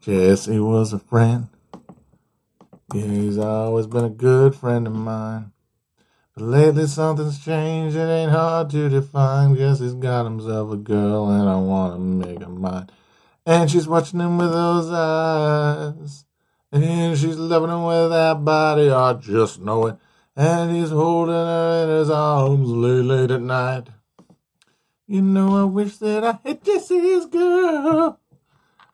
[0.00, 1.48] Jesse was a friend.
[2.94, 5.52] Yeah, he's always been a good friend of mine.
[6.34, 9.54] But lately something's changed, it ain't hard to define.
[9.54, 12.88] Guess he's got himself a girl and I wanna make her mine.
[13.44, 16.24] And she's watching him with those eyes.
[16.72, 19.96] And she's loving him with that body, I just know it.
[20.36, 23.88] And he's holding her in his arms late, late at night.
[25.06, 28.20] You know, I wish that I had Jesse's girl.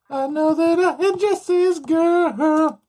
[0.08, 2.80] I know that I had Jesse's girl.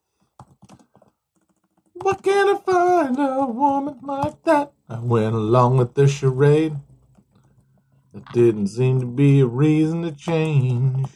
[1.93, 4.71] Why can't I find a woman like that?
[4.87, 6.77] I went along with the charade.
[8.13, 11.09] There didn't seem to be a reason to change.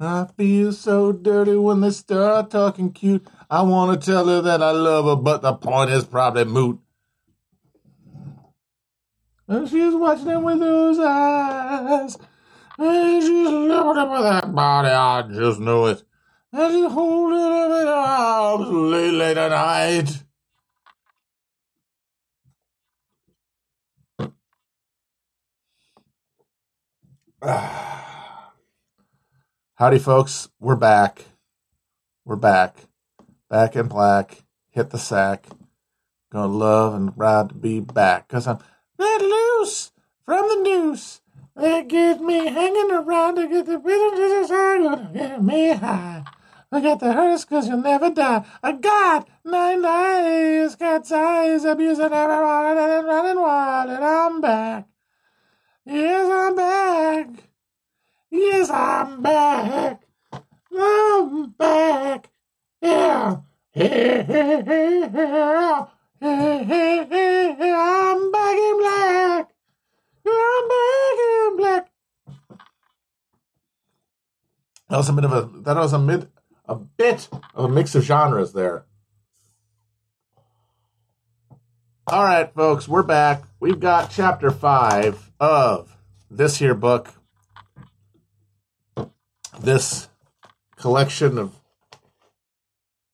[0.00, 3.26] I feel so dirty when they start talking cute.
[3.50, 6.78] I want to tell her that I love her, but the point is probably moot.
[9.48, 12.16] And she's watching him with those eyes.
[12.78, 16.04] And she's loving him with that body, I just know it.
[16.52, 20.22] And she's holding him in her arms late, late at night.
[29.78, 30.48] Howdy, folks.
[30.58, 31.26] We're back.
[32.24, 32.88] We're back.
[33.48, 34.42] Back in black.
[34.70, 35.46] Hit the sack.
[36.32, 38.26] Gonna love and ride to be back.
[38.26, 38.58] Cause I'm
[38.98, 39.92] let loose
[40.24, 41.20] from the noose
[41.54, 43.78] that gets me hanging around to get the
[44.48, 46.24] song to get me high.
[46.72, 48.44] I got the hurts cause you'll never die.
[48.60, 54.88] I got nine lives, cat's eyes, abusing everyone and running wild, and I'm back.
[55.86, 57.47] Yes, I'm back.
[58.30, 60.02] Yes, I'm back.
[60.76, 62.30] I'm back.
[62.82, 63.36] Yeah.
[63.70, 64.20] Hey,
[67.72, 69.50] I'm back in black.
[70.26, 71.90] I'm back in black.
[74.90, 76.28] That was a bit of a that was a mid
[76.66, 78.84] a bit of a mix of genres there.
[82.06, 83.44] All right, folks, we're back.
[83.60, 85.96] We've got chapter five of
[86.30, 87.17] this here book.
[89.60, 90.08] This
[90.76, 91.54] collection of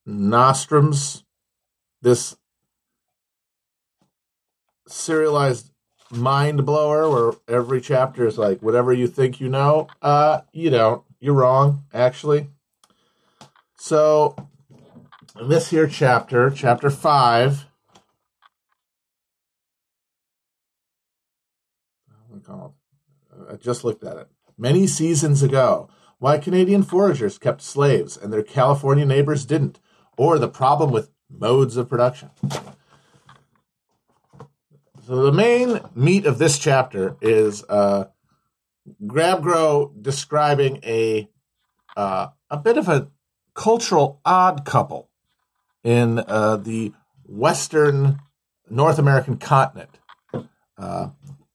[0.06, 1.24] nostrums.
[2.02, 2.36] This
[4.86, 5.70] serialized
[6.10, 11.02] mind blower where every chapter is like whatever you think you know uh you don't
[11.18, 12.46] you're wrong actually
[13.76, 14.36] so
[15.40, 17.64] in this here chapter chapter 5
[23.50, 24.28] I just looked at it.
[24.56, 25.88] Many seasons ago,
[26.24, 29.78] why Canadian foragers kept slaves and their California neighbors didn't,
[30.16, 32.30] or the problem with modes of production.
[35.06, 38.06] So the main meat of this chapter is uh,
[39.02, 41.28] Grabgrow describing a
[41.94, 43.08] uh, a bit of a
[43.52, 45.10] cultural odd couple
[45.82, 46.94] in uh, the
[47.26, 48.20] Western
[48.70, 49.98] North American continent
[50.78, 51.08] uh,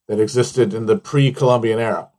[0.06, 2.10] that existed in the pre-Columbian era.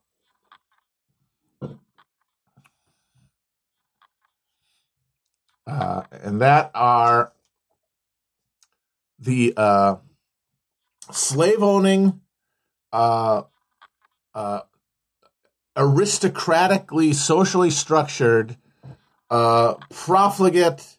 [5.71, 7.33] Uh, and that are
[9.21, 9.97] the uh,
[11.13, 12.21] slave owning,
[12.93, 13.43] uh,
[14.35, 14.61] uh,
[15.77, 18.57] aristocratically, socially structured,
[19.31, 20.99] uh, profligate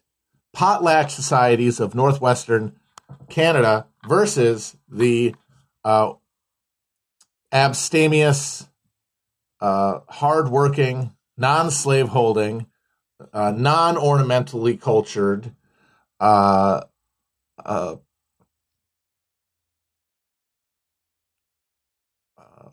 [0.56, 2.74] potlatch societies of northwestern
[3.28, 5.34] Canada versus the
[5.84, 6.14] uh,
[7.52, 8.68] abstemious,
[9.60, 12.66] hardworking, non slaveholding,
[13.32, 15.54] uh, non ornamentally cultured,
[16.20, 16.82] uh,
[17.64, 17.96] uh,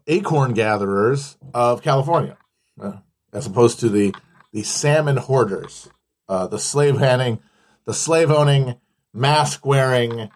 [0.08, 2.38] acorn gatherers of California,
[2.82, 2.94] uh,
[3.32, 4.14] as opposed to the
[4.52, 5.90] the salmon hoarders,
[6.28, 7.40] uh, the slave handing,
[7.86, 8.76] the slave owning,
[9.14, 10.30] mask wearing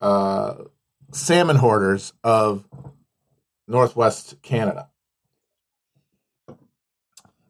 [0.00, 0.54] uh,
[1.12, 2.64] salmon hoarders of
[3.66, 4.90] Northwest Canada.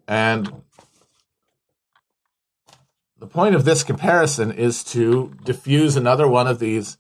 [0.06, 0.62] And
[3.24, 6.98] the point of this comparison is to diffuse another one of these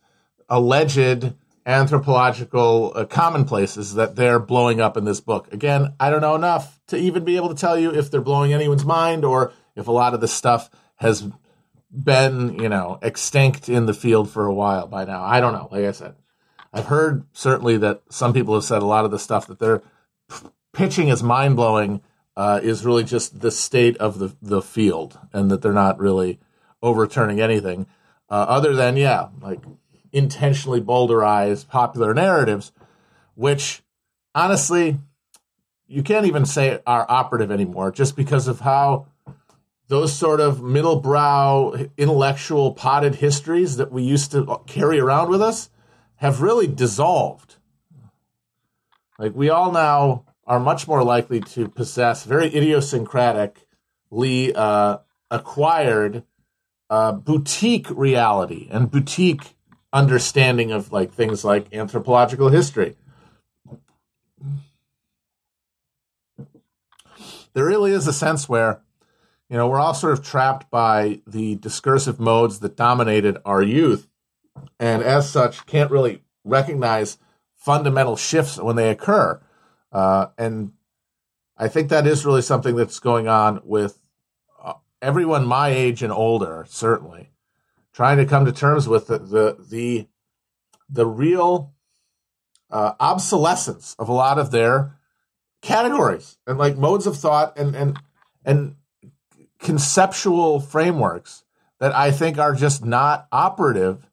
[0.48, 1.34] alleged
[1.66, 5.52] anthropological uh, commonplaces that they're blowing up in this book.
[5.52, 8.54] Again, I don't know enough to even be able to tell you if they're blowing
[8.54, 11.28] anyone's mind or if a lot of this stuff has
[11.90, 15.22] been, you know, extinct in the field for a while by now.
[15.22, 15.68] I don't know.
[15.70, 16.14] Like I said,
[16.72, 19.82] I've heard certainly that some people have said a lot of the stuff that they're
[20.72, 22.00] pitching as mind blowing
[22.36, 26.40] uh, is really just the state of the, the field and that they're not really
[26.82, 27.86] overturning anything
[28.30, 29.60] uh, other than, yeah, like
[30.12, 32.72] intentionally bowdlerized popular narratives,
[33.34, 33.82] which
[34.34, 34.98] honestly,
[35.86, 39.06] you can't even say are operative anymore just because of how
[39.88, 45.42] those sort of middle brow intellectual potted histories that we used to carry around with
[45.42, 45.68] us
[46.16, 47.56] have really dissolved.
[49.18, 54.98] Like we all now are much more likely to possess very idiosyncratically uh,
[55.30, 56.24] acquired
[56.90, 59.56] uh, boutique reality and boutique
[59.92, 62.96] understanding of like things like anthropological history.
[67.54, 68.82] There really is a sense where,
[69.48, 74.08] you know, we're all sort of trapped by the discursive modes that dominated our youth,
[74.80, 77.16] and as such, can't really recognize
[77.54, 79.40] fundamental shifts when they occur.
[79.94, 80.72] Uh, and
[81.56, 83.98] I think that is really something that's going on with
[84.62, 87.30] uh, everyone my age and older, certainly,
[87.92, 90.08] trying to come to terms with the the the,
[90.90, 91.72] the real
[92.70, 94.96] uh, obsolescence of a lot of their
[95.62, 97.98] categories and like modes of thought and and
[98.44, 98.74] and
[99.60, 101.44] conceptual frameworks
[101.78, 104.08] that I think are just not operative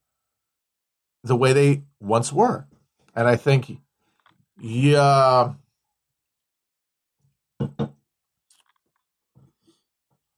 [1.23, 2.67] the way they once were.
[3.15, 3.79] And I think,
[4.59, 5.53] yeah.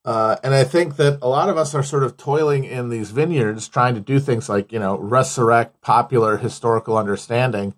[0.05, 3.11] Uh, and I think that a lot of us are sort of toiling in these
[3.11, 7.73] vineyards trying to do things like, you know, resurrect popular historical understanding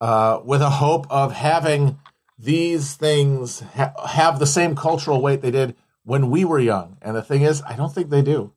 [0.00, 1.98] uh, with a hope of having
[2.38, 6.98] these things ha- have the same cultural weight they did when we were young.
[7.00, 8.52] And the thing is, I don't think they do.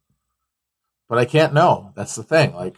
[1.07, 1.93] But I can't know.
[1.95, 2.53] That's the thing.
[2.53, 2.75] Like,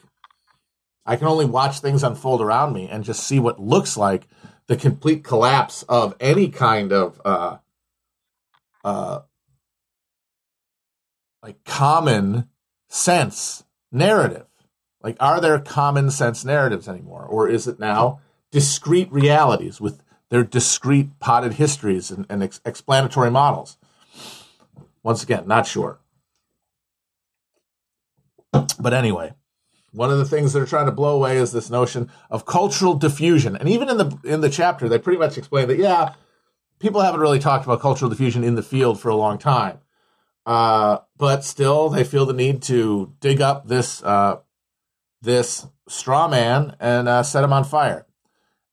[1.08, 4.28] I can only watch things unfold around me and just see what looks like
[4.70, 7.58] the complete collapse of any kind of uh,
[8.86, 9.22] uh,
[11.42, 12.48] like common
[12.88, 14.46] sense narrative.
[15.02, 18.20] Like, are there common sense narratives anymore, or is it now
[18.52, 23.78] discrete realities with their discrete potted histories and, and ex- explanatory models?
[25.02, 25.98] Once again, not sure.
[28.52, 29.34] But anyway,
[29.92, 33.56] one of the things they're trying to blow away is this notion of cultural diffusion.
[33.56, 36.14] And even in the in the chapter, they pretty much explain that yeah,
[36.80, 39.80] people haven't really talked about cultural diffusion in the field for a long time.
[40.46, 44.38] Uh, but still, they feel the need to dig up this uh,
[45.22, 48.06] this straw man and uh, set him on fire.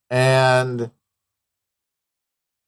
[0.09, 0.91] And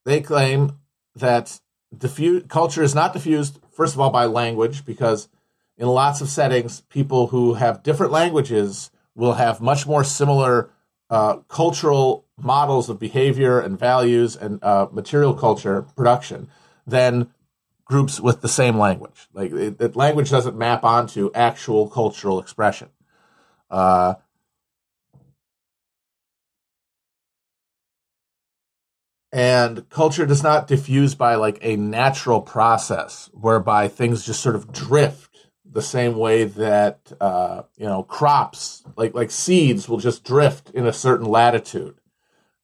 [0.04, 0.78] they claim
[1.14, 1.60] that
[1.96, 5.28] diffuse culture is not diffused, first of all, by language, because
[5.78, 10.70] in lots of settings, people who have different languages will have much more similar
[11.08, 16.48] uh, cultural models of behavior and values and uh, material culture production
[16.86, 17.30] than
[17.84, 19.28] groups with the same language.
[19.32, 22.90] Like it, it, language doesn't map onto actual cultural expression.
[23.70, 24.14] Uh,
[29.30, 34.72] and culture does not diffuse by like a natural process whereby things just sort of
[34.72, 35.27] drift
[35.78, 40.84] the same way that uh, you know crops like like seeds will just drift in
[40.84, 42.00] a certain latitude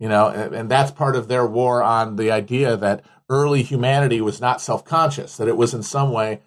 [0.00, 4.20] you know and, and, that's part of their war on the idea that early humanity
[4.20, 6.40] was not self-conscious that it was in some way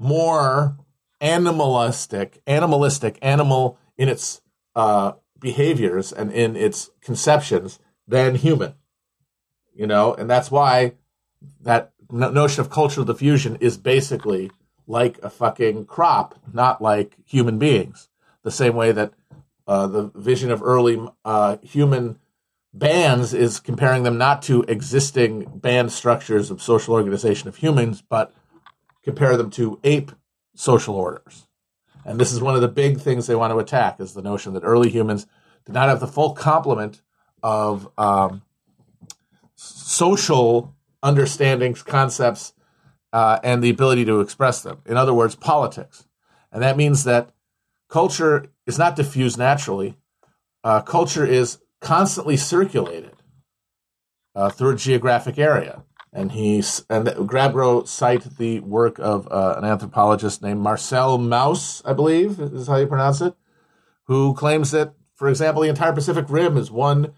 [0.00, 0.76] more
[1.20, 4.40] animalistic animalistic animal in its
[4.74, 7.78] uh, behaviors and in its conceptions
[8.08, 8.74] than human
[9.72, 10.94] you know and that's why
[11.60, 14.50] that notion of cultural diffusion is basically
[14.88, 18.08] like a fucking crop, not like human beings.
[18.42, 19.12] The same way that
[19.66, 22.18] uh, the vision of early uh, human
[22.72, 28.32] bands is comparing them not to existing band structures of social organization of humans, but
[29.02, 30.12] compare them to ape
[30.54, 31.46] social orders.
[32.04, 34.54] And this is one of the big things they want to attack is the notion
[34.54, 35.26] that early humans
[35.66, 37.02] did not have the full complement
[37.42, 38.42] of um,
[39.54, 42.54] social understandings, concepts,
[43.12, 44.78] uh, and the ability to express them.
[44.86, 46.06] In other words, politics.
[46.52, 47.30] And that means that
[47.88, 49.96] culture is not diffused naturally.
[50.64, 53.16] Uh, culture is constantly circulated
[54.34, 55.84] uh, through a geographic area.
[56.12, 61.92] And he's and Grabow cite the work of uh, an anthropologist named Marcel Mauss, I
[61.92, 63.34] believe is how you pronounce it,
[64.04, 67.12] who claims that, for example, the entire Pacific Rim is one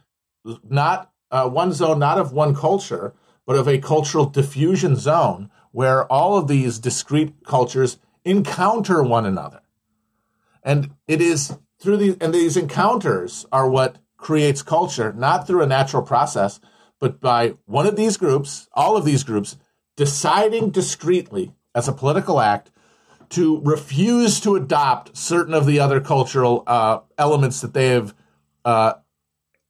[0.69, 3.15] not uh, one zone, not of one culture,
[3.47, 9.61] but of a cultural diffusion zone where all of these discrete cultures encounter one another.
[10.63, 15.67] And it is through these, and these encounters are what creates culture, not through a
[15.67, 16.61] natural process,
[17.01, 19.57] but by one of these groups, all of these groups,
[19.97, 22.71] deciding discreetly as a political act
[23.31, 28.15] to refuse to adopt certain of the other cultural uh, elements that they have
[28.65, 28.95] uh,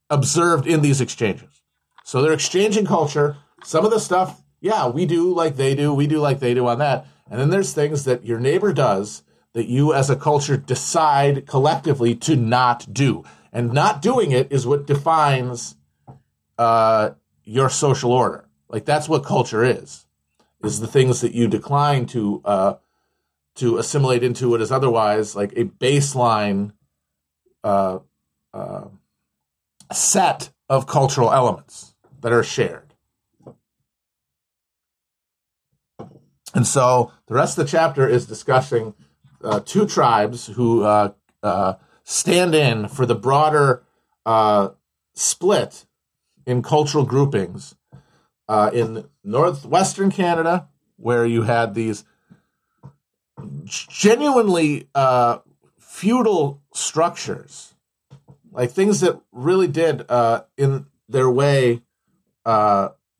[0.08, 1.62] observed in these exchanges.
[2.04, 3.36] So they're exchanging culture.
[3.62, 6.66] Some of the stuff, yeah, we do like they do, we do like they do
[6.66, 7.06] on that.
[7.30, 12.14] And then there's things that your neighbor does that you as a culture decide collectively
[12.14, 13.24] to not do.
[13.52, 15.76] And not doing it is what defines
[16.58, 17.10] uh,
[17.44, 18.48] your social order.
[18.68, 20.06] Like that's what culture is,
[20.62, 22.74] is the things that you decline to uh,
[23.56, 26.72] to assimilate into what is otherwise like a baseline
[27.64, 27.98] uh,
[28.54, 28.84] uh,
[29.92, 32.89] set of cultural elements that are shared.
[36.54, 38.94] And so the rest of the chapter is discussing
[39.42, 43.82] uh, two tribes who uh, uh, stand in for the broader
[44.26, 44.70] uh,
[45.14, 45.86] split
[46.46, 47.76] in cultural groupings
[48.48, 52.04] uh, in northwestern Canada, where you had these
[53.64, 55.38] genuinely uh,
[55.78, 57.74] feudal structures,
[58.50, 60.04] like things that really did
[60.56, 61.82] in their way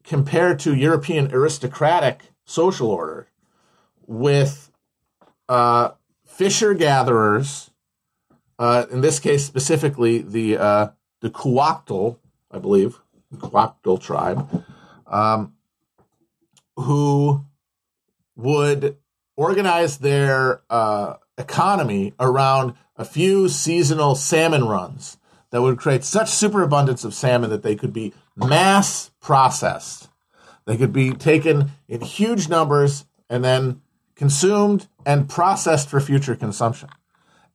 [0.05, 3.29] compared to European aristocratic social order
[4.07, 4.73] with
[5.49, 5.91] uh,
[6.27, 7.71] fisher gatherers,
[8.59, 10.89] uh, in this case specifically the uh,
[11.21, 12.19] the Kwakiutl,
[12.51, 14.65] I believe, the Kwakiutl tribe,
[15.07, 15.55] um,
[16.77, 17.45] who
[18.37, 18.97] would
[19.37, 25.19] organize their uh, economy around a few seasonal salmon runs
[25.51, 30.10] that would create such superabundance of salmon that they could be mass processed
[30.71, 33.83] they could be taken in huge numbers and then
[34.15, 36.89] consumed and processed for future consumption.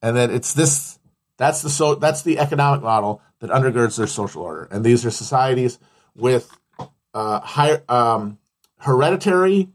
[0.01, 0.99] And that it's this
[1.37, 4.67] that's the so that's the economic model that undergirds their social order.
[4.69, 5.79] And these are societies
[6.13, 6.51] with
[7.13, 8.37] uh, um,
[8.79, 9.69] hereditary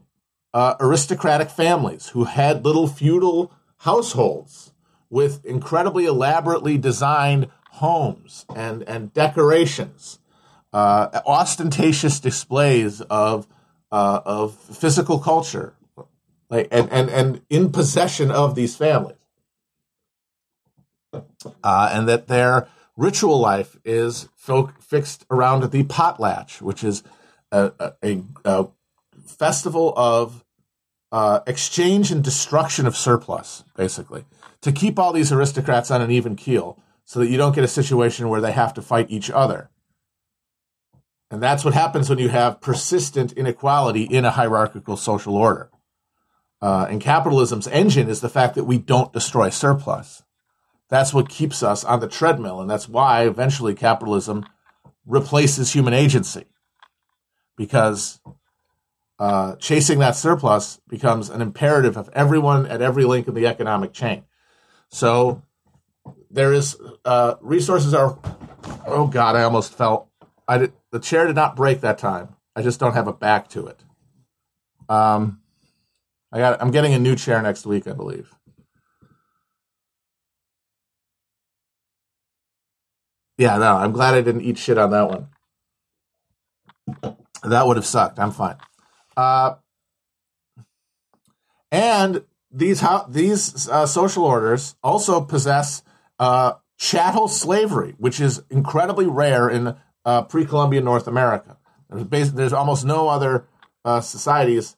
[0.53, 4.71] uh, aristocratic families who had little feudal households
[5.09, 10.19] with incredibly elaborately designed homes and, and decorations
[10.73, 13.47] uh, ostentatious displays of
[13.91, 15.73] uh, of physical culture,
[16.49, 19.17] like and, and and in possession of these families,
[21.63, 24.29] uh, and that their ritual life is
[24.79, 27.03] fixed around the potlatch, which is
[27.51, 28.67] a, a, a
[29.25, 30.45] festival of
[31.11, 34.23] uh, exchange and destruction of surplus, basically,
[34.61, 37.67] to keep all these aristocrats on an even keel, so that you don't get a
[37.67, 39.69] situation where they have to fight each other
[41.31, 45.71] and that's what happens when you have persistent inequality in a hierarchical social order.
[46.61, 50.23] Uh, and capitalism's engine is the fact that we don't destroy surplus.
[50.89, 52.59] That's what keeps us on the treadmill.
[52.59, 54.45] And that's why eventually capitalism
[55.05, 56.45] replaces human agency.
[57.55, 58.19] Because
[59.17, 63.93] uh, chasing that surplus becomes an imperative of everyone at every link in the economic
[63.93, 64.25] chain.
[64.89, 65.43] So
[66.29, 68.19] there is uh, resources are.
[68.85, 70.09] Oh God, I almost fell.
[70.47, 72.35] I did, the chair did not break that time.
[72.55, 73.79] I just don't have a back to it.
[74.89, 75.41] Um,
[76.31, 76.61] I got.
[76.61, 78.35] I'm getting a new chair next week, I believe.
[83.37, 85.27] Yeah, no, I'm glad I didn't eat shit on that one.
[87.43, 88.19] That would have sucked.
[88.19, 88.57] I'm fine.
[89.17, 89.55] Uh,
[91.71, 95.83] and these how these uh, social orders also possess
[96.19, 101.57] uh, chattel slavery, which is incredibly rare in uh, pre-Columbian North America.
[101.89, 103.47] There's, there's almost no other
[103.83, 104.77] uh, societies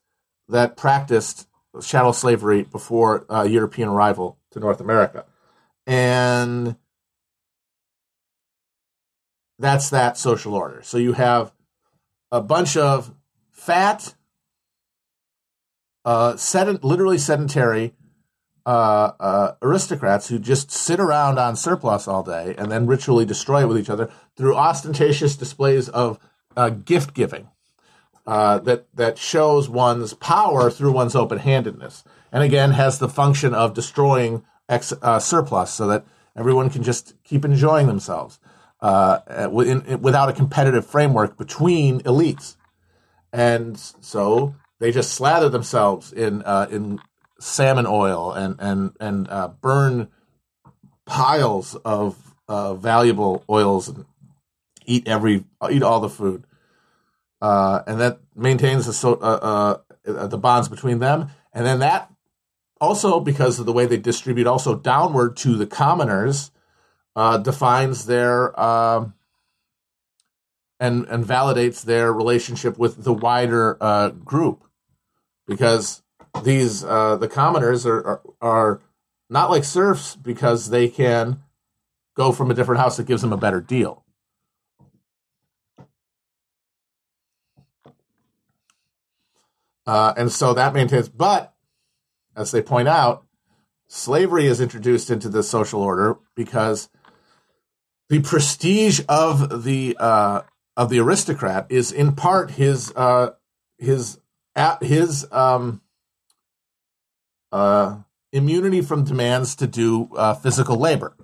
[0.50, 1.48] that practiced
[1.82, 5.26] chattel slavery before uh, European arrival to North America,
[5.88, 6.76] and
[9.60, 10.82] that's that social order.
[10.84, 11.54] So you have
[12.32, 13.14] a bunch of
[13.52, 14.16] fat,
[16.06, 17.94] uh, sedent, literally sedentary
[18.66, 23.64] uh, uh, aristocrats who just sit around on surplus all day and then ritually destroy
[23.64, 26.18] it with each other through ostentatious displays of
[26.56, 27.50] uh, gift giving
[28.26, 33.54] uh, that that shows one's power through one's open handedness, and again has the function
[33.54, 36.06] of destroying ex, uh, surplus so that
[36.36, 38.40] everyone can just keep enjoying themselves
[38.80, 42.56] uh, without a competitive framework between elites,
[43.34, 46.42] and so they just slather themselves in
[46.72, 47.00] in
[47.44, 50.08] salmon oil and and and uh, burn
[51.06, 54.06] piles of uh, valuable oils and
[54.86, 56.46] eat every eat all the food,
[57.42, 62.10] uh, and that maintains the so, uh, uh, the bonds between them, and then that
[62.80, 66.52] also because of the way they distribute, also downward to the commoners,
[67.16, 69.14] uh, defines their um,
[70.80, 74.64] and and validates their relationship with the wider group,
[75.46, 76.03] because
[76.42, 78.82] these uh, the commoners are, are, are
[79.30, 81.44] not like serfs because they can
[82.16, 84.04] go from a different house that gives them a better deal.
[89.86, 91.54] Uh, and so that maintains, but
[92.36, 93.26] as they point out,
[93.88, 96.90] slavery is introduced into the social order because
[98.10, 100.42] the prestige of the uh,
[100.78, 103.32] of the aristocrat is in part his uh,
[103.78, 104.20] his
[104.56, 105.82] at his um,
[107.54, 107.98] uh,
[108.32, 111.16] immunity from demands to do uh, physical labor.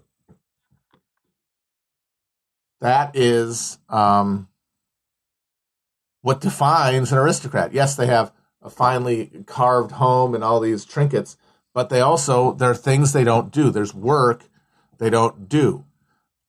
[2.81, 4.47] That is um,
[6.21, 7.73] what defines an aristocrat.
[7.73, 8.31] Yes, they have
[8.61, 11.35] a finely carved home and all these trinkets,
[11.73, 13.71] but they also there are things they don't do.
[13.71, 14.43] There's work
[14.99, 15.83] they don't do,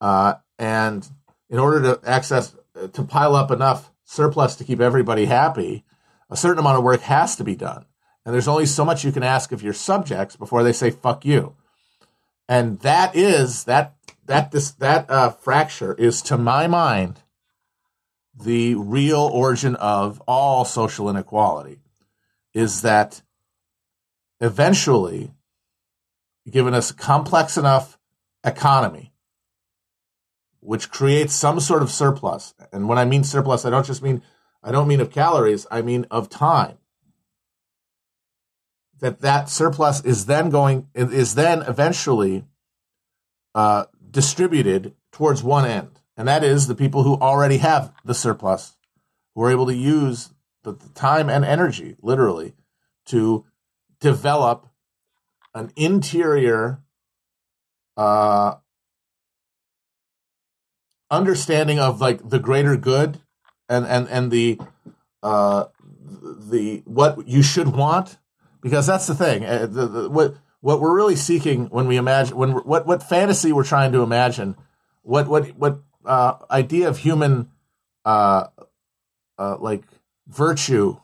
[0.01, 1.09] uh, and
[1.49, 2.55] in order to access
[2.93, 5.85] to pile up enough surplus to keep everybody happy,
[6.29, 7.87] a certain amount of work has to be done.
[8.25, 11.25] And there's only so much you can ask of your subjects before they say "fuck
[11.25, 11.55] you,"
[12.49, 13.95] and that is that
[14.27, 17.23] that this that uh, fracture is, to my mind,
[18.39, 21.79] the real origin of all social inequality.
[22.53, 23.23] Is that
[24.41, 25.33] eventually,
[26.51, 27.97] given us a complex enough
[28.45, 29.13] economy,
[30.59, 34.23] which creates some sort of surplus, and when I mean surplus, I don't just mean
[34.63, 36.80] I don't mean of calories, I mean of time
[39.01, 42.45] that that surplus is then going is then eventually
[43.55, 48.77] uh, distributed towards one end, and that is the people who already have the surplus,
[49.35, 50.31] who are able to use
[50.63, 52.55] the, the time and energy, literally,
[53.07, 53.45] to
[54.01, 54.67] develop
[55.55, 56.81] an interior
[57.97, 58.55] uh,
[61.11, 63.21] understanding of like the greater good
[63.69, 64.61] and and and the
[65.23, 65.65] uh,
[66.13, 68.19] the what you should want
[68.61, 69.45] because that's the thing.
[69.45, 73.53] Uh, the, the, what what we're really seeking when we imagine when what what fantasy
[73.53, 74.57] we're trying to imagine,
[75.03, 77.51] what what what uh, idea of human
[78.05, 78.47] uh,
[79.39, 79.85] uh, like
[80.27, 80.99] virtue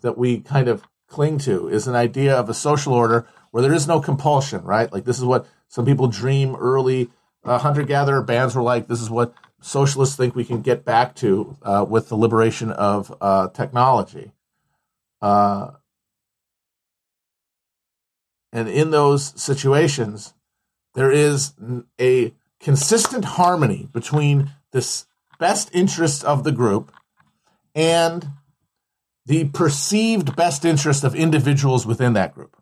[0.00, 3.74] that we kind of cling to is an idea of a social order where there
[3.74, 4.92] is no compulsion, right?
[4.92, 7.10] Like this is what some people dream early
[7.44, 8.88] uh, hunter gatherer bands were like.
[8.88, 13.08] This is what socialists think we can get back to uh, with the liberation of
[13.52, 14.32] technology.
[15.20, 15.72] Uh,
[18.52, 20.34] and in those situations,
[20.94, 21.54] there is
[22.00, 25.04] a consistent harmony between the
[25.38, 26.92] best interests of the group
[27.74, 28.28] and
[29.24, 32.56] the perceived best interest of individuals within that group.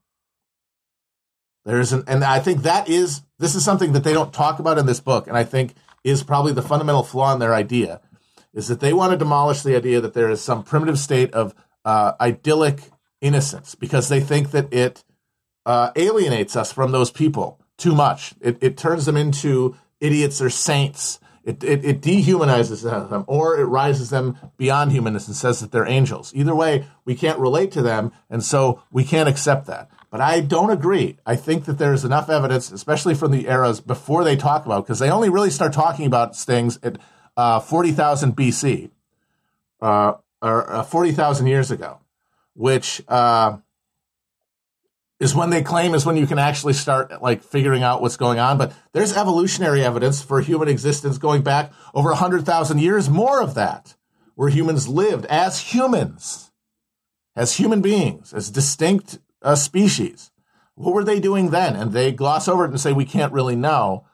[1.65, 4.79] There's an, and I think that is, this is something that they don't talk about
[4.79, 5.75] in this book, and I think
[6.05, 8.01] is probably the fundamental flaw in their idea,
[8.55, 11.55] is that they want to demolish the idea that there is some primitive state of
[11.85, 15.05] uh, idyllic innocence because they think that it
[15.67, 18.35] uh, alienates us from those people too much.
[18.41, 21.19] It, it turns them into idiots or saints.
[21.43, 25.89] It, it, it, dehumanizes them or it rises them beyond humanness and says that they're
[25.89, 26.33] angels.
[26.35, 29.91] Either way, we can't relate to them, and so we can't accept that.
[30.11, 31.19] But I don't agree.
[31.25, 34.99] I think that there's enough evidence, especially from the eras before they talk about, because
[34.99, 36.99] they only really start talking about things at
[37.39, 38.91] uh, 40,000 BC,
[39.81, 42.01] uh, or uh, 40,000 years ago,
[42.55, 43.57] which uh,
[45.21, 48.39] is when they claim is when you can actually start like figuring out what's going
[48.39, 48.57] on.
[48.57, 53.95] But there's evolutionary evidence for human existence going back over 100,000 years, more of that,
[54.35, 56.51] where humans lived as humans,
[57.37, 60.31] as human beings, as distinct uh, species.
[60.75, 61.77] What were they doing then?
[61.77, 64.07] And they gloss over it and say, we can't really know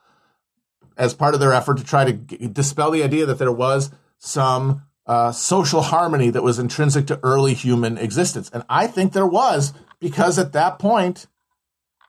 [0.96, 3.90] as part of their effort to try to g- dispel the idea that there was
[4.18, 8.50] some uh, social harmony that was intrinsic to early human existence.
[8.52, 11.26] And I think there was because at that point,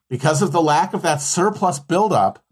[0.10, 2.44] because of the lack of that surplus buildup,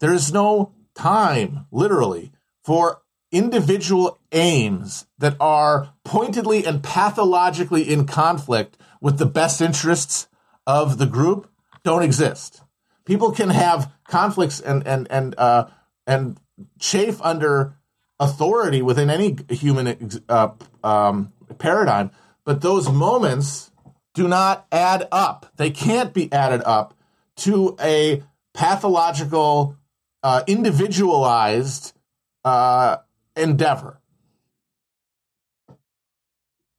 [0.00, 2.32] there is no time, literally,
[2.64, 10.28] for individual aims that are pointedly and pathologically in conflict with the best interests
[10.66, 11.50] of the group
[11.82, 12.62] don't exist.
[13.04, 15.66] People can have conflicts and and and uh,
[16.06, 16.38] and
[16.78, 17.74] chafe under
[18.18, 20.48] authority within any human uh,
[20.82, 22.10] um, paradigm,
[22.44, 23.70] but those moments
[24.14, 25.46] do not add up.
[25.56, 26.94] They can't be added up
[27.36, 28.22] to a
[28.54, 29.76] pathological,
[30.22, 31.92] uh, individualized
[32.44, 32.98] uh,
[33.36, 34.00] endeavor.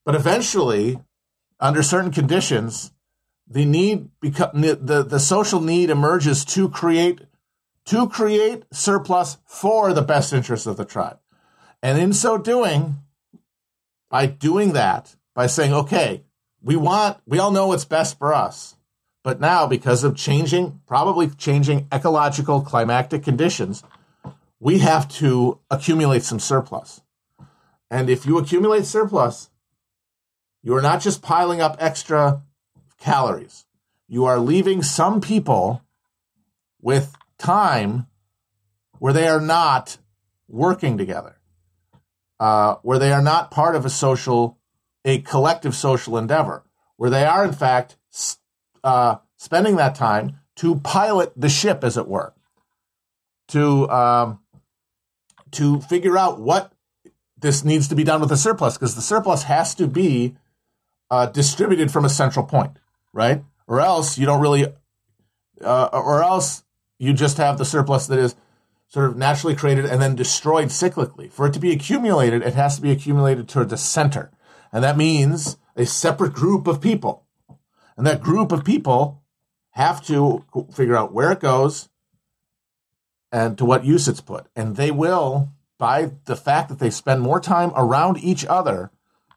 [0.04, 0.98] But eventually,
[1.60, 2.92] under certain conditions,
[3.46, 7.20] the need become the, the social need emerges to create
[7.86, 11.18] to create surplus for the best interests of the tribe.
[11.82, 12.96] And in so doing,
[14.10, 16.24] by doing that, by saying, okay,
[16.66, 18.74] we want, we all know what's best for us.
[19.22, 23.84] But now, because of changing, probably changing ecological climatic conditions,
[24.58, 27.02] we have to accumulate some surplus.
[27.88, 29.48] And if you accumulate surplus,
[30.66, 32.42] You are not just piling up extra
[32.98, 33.66] calories.
[34.08, 35.80] You are leaving some people
[36.82, 38.08] with time
[38.98, 39.98] where they are not
[40.48, 41.36] working together,
[42.40, 44.58] uh, where they are not part of a social,
[45.06, 46.64] a collective social endeavor,
[46.96, 47.96] where they are in fact
[48.84, 52.34] uh, spending that time to pilot the ship, as it were,
[53.48, 54.40] to um,
[55.52, 56.72] to figure out what
[57.38, 60.36] this needs to be done with the surplus, because the surplus has to be
[61.10, 62.78] uh, distributed from a central point,
[63.12, 63.44] right?
[63.66, 64.66] Or else you don't really,
[65.62, 66.64] uh, or else
[66.98, 68.34] you just have the surplus that is
[68.88, 71.30] sort of naturally created and then destroyed cyclically.
[71.30, 74.30] For it to be accumulated, it has to be accumulated toward the center.
[74.72, 77.24] And that means a separate group of people.
[77.96, 79.22] And that group of people
[79.70, 81.88] have to figure out where it goes
[83.30, 84.46] and to what use it's put.
[84.54, 88.90] And they will, by the fact that they spend more time around each other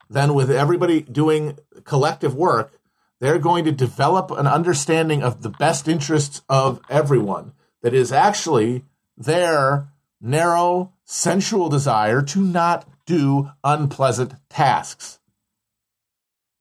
[0.09, 2.79] than with everybody doing collective work,
[3.19, 8.85] they're going to develop an understanding of the best interests of everyone that is actually
[9.17, 9.89] their
[10.21, 15.18] narrow, sensual desire to not do unpleasant tasks,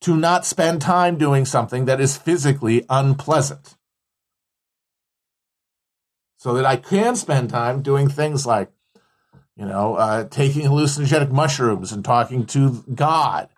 [0.00, 3.76] to not spend time doing something that is physically unpleasant.
[6.36, 8.70] So that I can spend time doing things like,
[9.56, 13.48] you know, uh, taking hallucinogenic mushrooms and talking to God,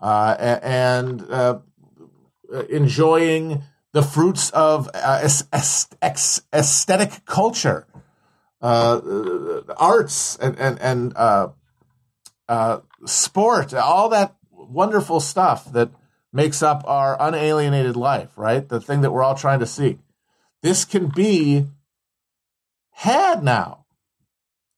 [0.00, 1.58] uh, and uh,
[2.68, 7.86] enjoying the fruits of uh, aesthetic culture
[8.60, 11.48] uh, arts and and, and uh,
[13.04, 14.36] sport, all that
[14.72, 15.90] wonderful stuff that
[16.32, 18.68] makes up our unalienated life, right?
[18.68, 19.98] The thing that we're all trying to seek.
[20.62, 21.66] This can be
[22.92, 23.84] had now,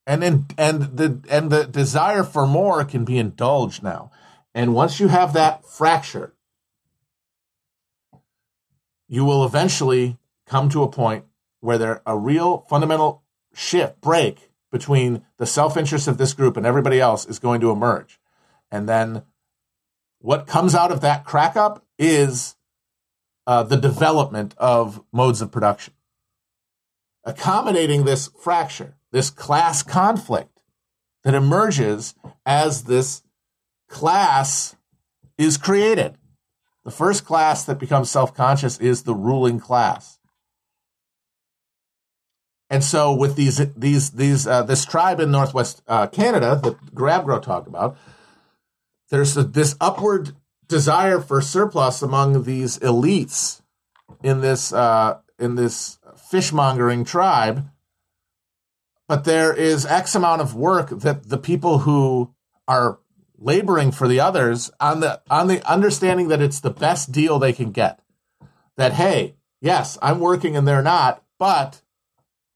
[0.06, 4.10] and in, and the and the desire for more can be indulged now.
[4.54, 6.32] And once you have that fracture,
[9.08, 11.24] you will eventually come to a point
[11.60, 13.22] where there a real fundamental
[13.54, 17.70] shift, break between the self interest of this group and everybody else is going to
[17.70, 18.18] emerge.
[18.70, 19.22] And then
[20.24, 22.56] what comes out of that crack up is
[23.46, 25.92] uh, the development of modes of production.
[27.24, 30.60] Accommodating this fracture, this class conflict
[31.24, 32.14] that emerges
[32.46, 33.22] as this
[33.90, 34.76] class
[35.36, 36.16] is created.
[36.86, 40.18] The first class that becomes self conscious is the ruling class.
[42.70, 47.42] And so with these these these uh, this tribe in northwest uh, Canada that Grabgrow
[47.42, 47.98] talked about,
[49.10, 50.32] there's this upward
[50.68, 53.62] desire for surplus among these elites
[54.22, 57.68] in this uh, in this fishmongering tribe.
[59.06, 62.34] But there is X amount of work that the people who
[62.66, 62.98] are
[63.38, 67.52] laboring for the others on the on the understanding that it's the best deal they
[67.52, 68.00] can get.
[68.76, 71.82] That hey, yes, I'm working and they're not, but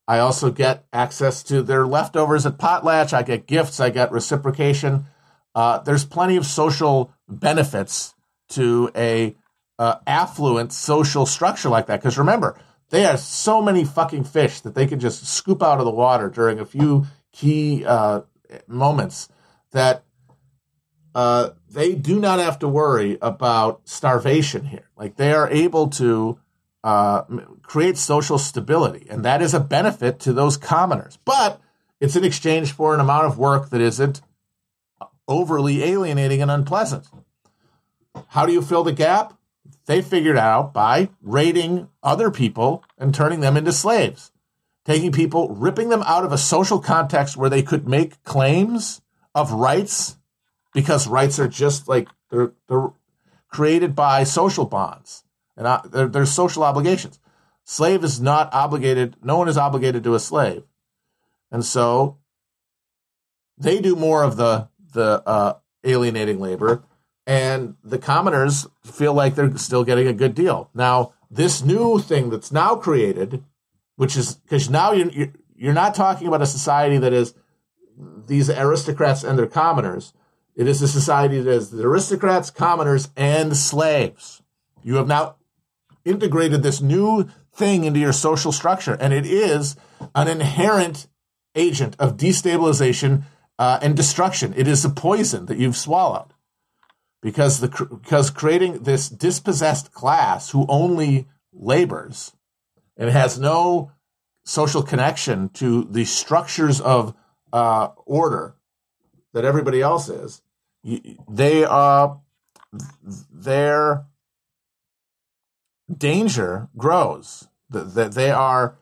[0.08, 3.12] I also get access to their leftovers at Potlatch.
[3.12, 3.78] I get gifts.
[3.78, 5.04] I get reciprocation.
[5.58, 8.14] Uh, there's plenty of social benefits
[8.48, 9.34] to a
[9.76, 12.00] uh, affluent social structure like that.
[12.00, 12.56] Because remember,
[12.90, 16.28] they have so many fucking fish that they can just scoop out of the water
[16.28, 18.20] during a few key uh,
[18.68, 19.28] moments
[19.72, 20.04] that
[21.16, 24.88] uh, they do not have to worry about starvation here.
[24.96, 26.38] Like they are able to
[26.84, 27.22] uh,
[27.62, 31.18] creates social stability, and that is a benefit to those commoners.
[31.24, 31.60] But
[31.98, 34.22] it's in exchange for an amount of work that isn't
[35.28, 37.06] overly alienating and unpleasant.
[38.28, 39.38] How do you fill the gap?
[39.86, 44.32] They figured out by raiding other people and turning them into slaves,
[44.84, 49.02] taking people, ripping them out of a social context where they could make claims
[49.34, 50.16] of rights
[50.74, 52.90] because rights are just like they're, they're
[53.48, 55.24] created by social bonds
[55.56, 57.18] and uh, there's social obligations.
[57.64, 59.16] Slave is not obligated.
[59.22, 60.62] No one is obligated to a slave,
[61.50, 62.16] and so
[63.58, 66.82] they do more of the the uh, alienating labor,
[67.26, 70.70] and the commoners feel like they're still getting a good deal.
[70.74, 73.44] Now, this new thing that's now created,
[73.96, 77.34] which is because now you're you're not talking about a society that is
[78.26, 80.12] these aristocrats and their commoners.
[80.56, 84.42] It is a society that is the aristocrats, commoners, and slaves.
[84.82, 85.36] You have now
[86.04, 89.76] integrated this new thing into your social structure, and it is
[90.14, 91.06] an inherent
[91.54, 93.24] agent of destabilization
[93.58, 94.54] uh, and destruction.
[94.56, 96.32] It is a poison that you've swallowed
[97.20, 102.32] because the because creating this dispossessed class who only labors
[102.96, 103.92] and has no
[104.44, 107.14] social connection to the structures of
[107.52, 108.54] uh, order
[109.32, 110.42] that everybody else is.
[111.28, 112.20] They are
[113.30, 114.06] their
[115.94, 117.48] danger grows.
[117.70, 118.78] That they are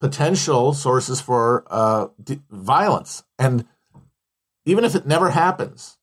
[0.00, 2.08] potential sources for uh,
[2.50, 3.66] violence, and
[4.70, 5.98] even if it never happens,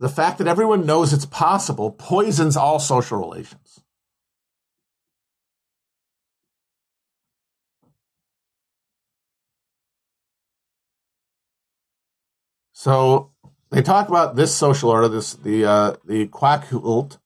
[0.00, 3.80] the fact that everyone knows it's possible poisons all social relations.
[12.72, 13.32] So
[13.70, 17.18] they talk about this social order, this the uh, the Kwakiutl,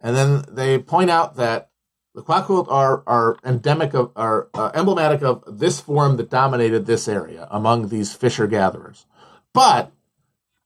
[0.00, 1.70] and then they point out that
[2.14, 7.08] the Kwakiutl are are endemic of are uh, emblematic of this form that dominated this
[7.08, 9.04] area among these fisher gatherers.
[9.52, 9.92] But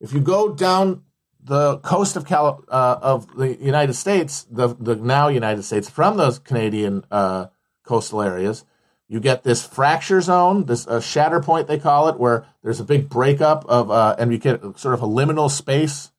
[0.00, 1.02] if you go down
[1.42, 6.16] the coast of Cal- uh, of the United States, the the now United States, from
[6.16, 7.46] those Canadian uh,
[7.84, 8.64] coastal areas,
[9.08, 12.84] you get this fracture zone, this uh, shatter point they call it, where there's a
[12.84, 16.10] big breakup of, uh, and you get sort of a liminal space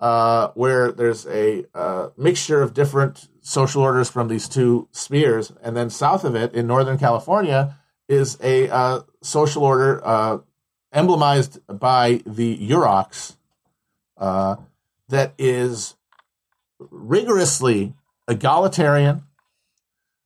[0.00, 5.76] uh, where there's a uh, mixture of different social orders from these two spheres, and
[5.76, 7.76] then south of it in Northern California
[8.08, 10.38] is a uh, social order uh,
[10.94, 13.36] emblemized by the Yuroks
[14.16, 15.96] that is
[16.78, 17.94] rigorously
[18.26, 19.24] egalitarian,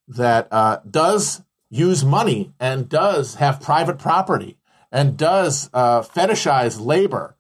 [0.07, 0.51] that
[0.91, 4.59] does use money and does have private property
[4.91, 7.37] and does uh, fetishize labor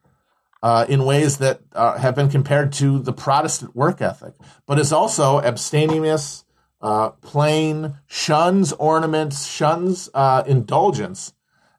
[0.62, 4.34] uh, in ways that uh, have been compared to the Protestant work ethic,
[4.66, 6.44] but is also abstemious,
[6.80, 11.32] uh, plain, shuns ornaments, shuns uh, indulgence,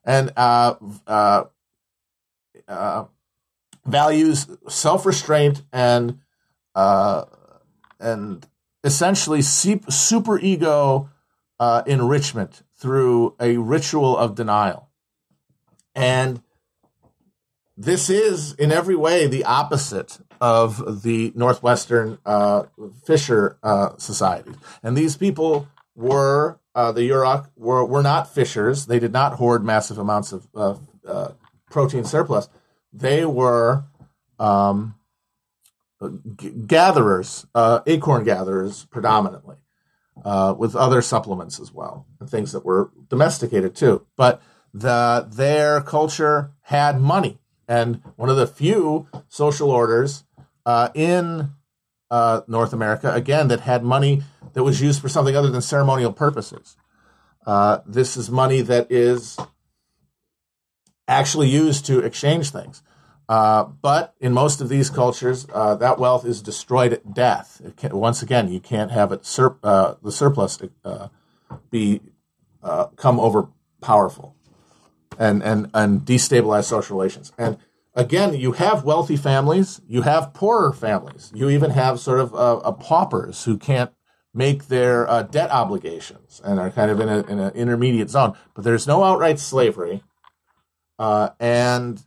[0.09, 0.75] and uh,
[3.85, 6.19] values self restraint and
[7.99, 8.47] and
[8.83, 11.09] essentially super ego
[11.59, 14.89] uh, enrichment through a ritual of denial.
[15.93, 16.41] And
[17.75, 22.63] this is, in every way, the opposite of the Northwestern uh,
[23.05, 24.51] Fisher uh, Society.
[24.81, 28.85] And these people were, uh, the Yurok, were, were not fishers.
[28.85, 31.31] They did not hoard massive amounts of uh,
[31.69, 32.47] protein surplus.
[32.93, 33.83] They were
[34.39, 34.95] um,
[36.37, 39.57] g- gatherers, uh, acorn gatherers predominantly
[40.23, 44.05] uh, with other supplements as well, and things that were domesticated too.
[44.15, 44.41] But
[44.73, 50.23] the their culture had money, and one of the few social orders
[50.65, 51.49] uh, in
[52.09, 56.13] uh, North America, again, that had money that was used for something other than ceremonial
[56.13, 56.75] purposes.
[57.45, 59.37] Uh, this is money that is
[61.07, 62.83] actually used to exchange things.
[63.27, 67.61] Uh, but in most of these cultures, uh, that wealth is destroyed at death.
[67.77, 71.09] Can, once again, you can't have it sur- uh, the surplus uh,
[71.69, 72.01] be
[72.63, 73.49] uh, come over
[73.81, 74.35] powerful
[75.19, 77.31] and, and and destabilize social relations.
[77.37, 77.57] And
[77.93, 82.71] again, you have wealthy families, you have poorer families, you even have sort of uh,
[82.71, 83.91] paupers who can't
[84.39, 88.33] make their debt obligations and are kind of in, a, in an intermediate zone.
[88.53, 90.01] But there's no outright slavery,
[90.97, 92.01] and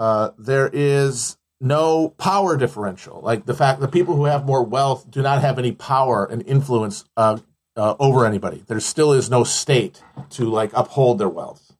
[0.00, 3.20] uh, there is no power differential.
[3.20, 6.42] Like the fact that people who have more wealth do not have any power and
[6.46, 7.38] influence uh,
[7.76, 8.64] uh, over anybody.
[8.66, 11.76] There still is no state to like uphold their wealth.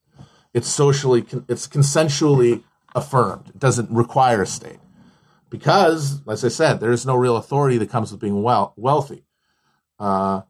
[0.53, 2.63] It's socially, it's consensually
[2.95, 3.49] affirmed.
[3.49, 4.79] It doesn't require a state
[5.51, 9.25] because, as I said, there is no real authority that comes with being well, wealthy.
[9.99, 10.43] Uh,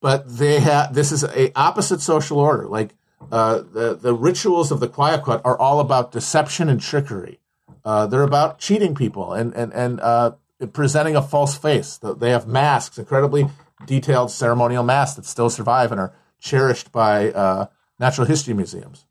[0.00, 2.68] but they have this is a opposite social order.
[2.68, 2.94] Like
[3.32, 7.40] uh, the, the rituals of the Kwakiutl are all about deception and trickery.
[7.84, 10.32] Uh, they're about cheating people and, and, and uh,
[10.72, 11.98] presenting a false face.
[11.98, 13.48] They have masks, incredibly
[13.86, 17.66] detailed ceremonial masks that still survive and are cherished by uh,
[17.98, 19.06] natural history museums.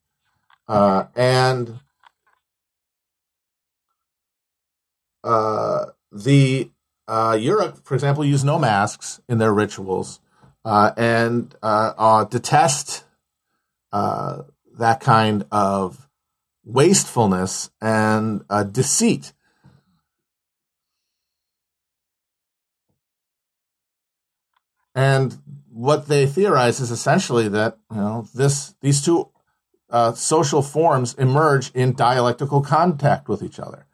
[5.26, 6.72] Uh, the
[7.10, 10.20] Yurok, for example, use no masks in their rituals
[10.64, 11.56] and
[12.30, 13.04] detest
[13.96, 14.44] uh,
[14.78, 16.10] that kind of
[16.66, 19.32] wastefulness and uh, deceit.
[24.94, 25.38] And
[25.70, 29.30] what they theorize is essentially that you know this these two
[29.90, 33.88] uh, social forms emerge in dialectical contact with each other.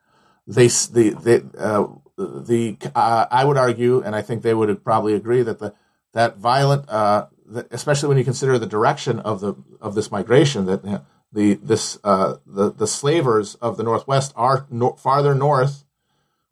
[0.56, 1.88] They the the uh,
[2.18, 5.74] the uh, I would argue, and I think they would probably agree that the
[6.14, 7.28] that violent uh,
[7.72, 11.54] especially when you consider the direction of the of this migration, that you know, the
[11.56, 15.86] this uh, the the slavers of the Northwest are no, farther north,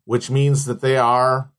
[0.04, 1.50] which means that they are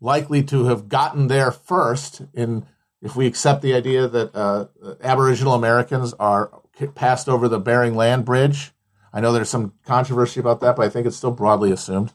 [0.00, 2.22] likely to have gotten there first.
[2.34, 2.66] In
[3.00, 4.66] if we accept the idea that uh,
[5.02, 6.62] Aboriginal Americans are
[6.94, 8.72] passed over the Bering Land Bridge,
[9.12, 12.12] I know there's some controversy about that, but I think it's still broadly assumed.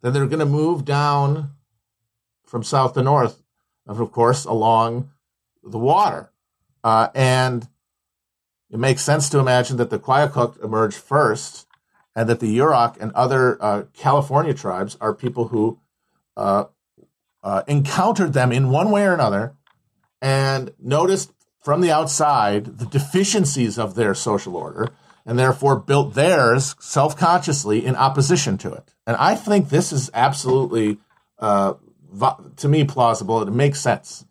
[0.00, 1.52] Then they're going to move down
[2.44, 3.42] from south to north,
[3.86, 5.10] of course, along
[5.62, 6.32] the water.
[6.82, 7.68] Uh, and
[8.70, 11.66] it makes sense to imagine that the Kwakiutl emerged first
[12.16, 15.78] and that the Yurok and other uh, California tribes are people who
[16.36, 16.64] uh,
[17.42, 19.54] uh, encountered them in one way or another
[20.20, 24.88] and noticed from the outside the deficiencies of their social order
[25.24, 28.94] and therefore built theirs self consciously in opposition to it.
[29.06, 30.98] And I think this is absolutely,
[31.38, 31.74] uh,
[32.56, 33.42] to me, plausible.
[33.42, 34.24] It makes sense.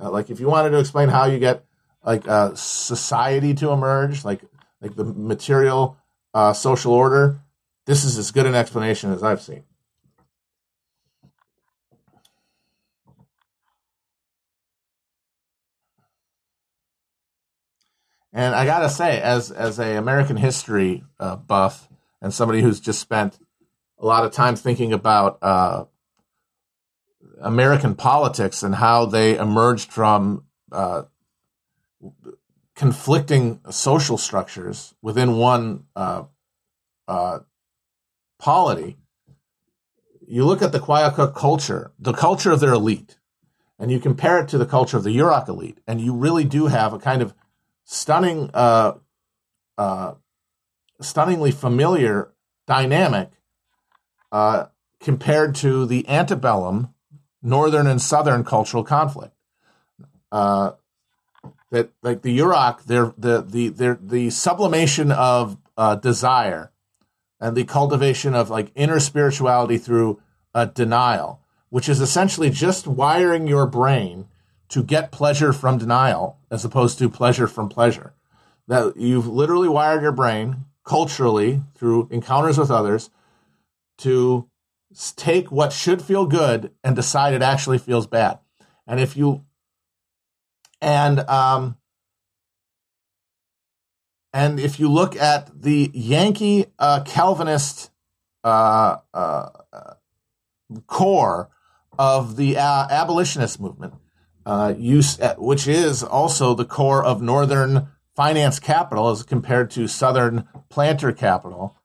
[0.00, 1.64] Uh, like if you wanted to explain how you get
[2.04, 4.40] like uh, society to emerge, like
[4.80, 5.98] like the material
[6.32, 7.40] uh, social order,
[7.86, 9.64] this is as good an explanation as I've seen.
[18.32, 21.88] And I gotta say, as as a American history uh, buff
[22.22, 23.38] and somebody who's just spent
[23.98, 25.84] a lot of time thinking about uh,
[27.40, 31.02] American politics and how they emerged from uh,
[32.74, 36.24] conflicting social structures within one uh,
[37.08, 37.40] uh,
[38.38, 38.96] polity.
[40.26, 43.18] You look at the Kwakiutl culture, the culture of their elite,
[43.78, 46.66] and you compare it to the culture of the Yurok elite, and you really do
[46.66, 47.34] have a kind of
[47.90, 48.92] stunning, uh,
[49.76, 50.14] uh,
[51.00, 52.30] stunningly familiar
[52.66, 53.30] dynamic
[54.30, 54.66] uh,
[55.00, 56.94] compared to the antebellum
[57.42, 59.34] northern and southern cultural conflict.
[60.30, 60.72] Uh,
[61.72, 66.70] that like the Yurok, their the the their the sublimation of uh, desire
[67.40, 70.20] and the cultivation of like inner spirituality through
[70.54, 74.26] uh, denial, which is essentially just wiring your brain
[74.70, 78.14] to get pleasure from denial as opposed to pleasure from pleasure.
[78.68, 83.10] That you've literally wired your brain culturally through encounters with others
[83.98, 84.48] to
[85.16, 88.38] take what should feel good and decide it actually feels bad.
[88.86, 89.44] And if you
[90.80, 91.76] and um
[94.32, 97.90] and if you look at the Yankee uh, Calvinist
[98.44, 99.48] uh, uh,
[100.86, 101.50] core
[101.98, 103.94] of the uh, abolitionist movement,
[104.46, 109.86] uh, use, uh, which is also the core of Northern finance capital as compared to
[109.86, 111.76] Southern planter capital,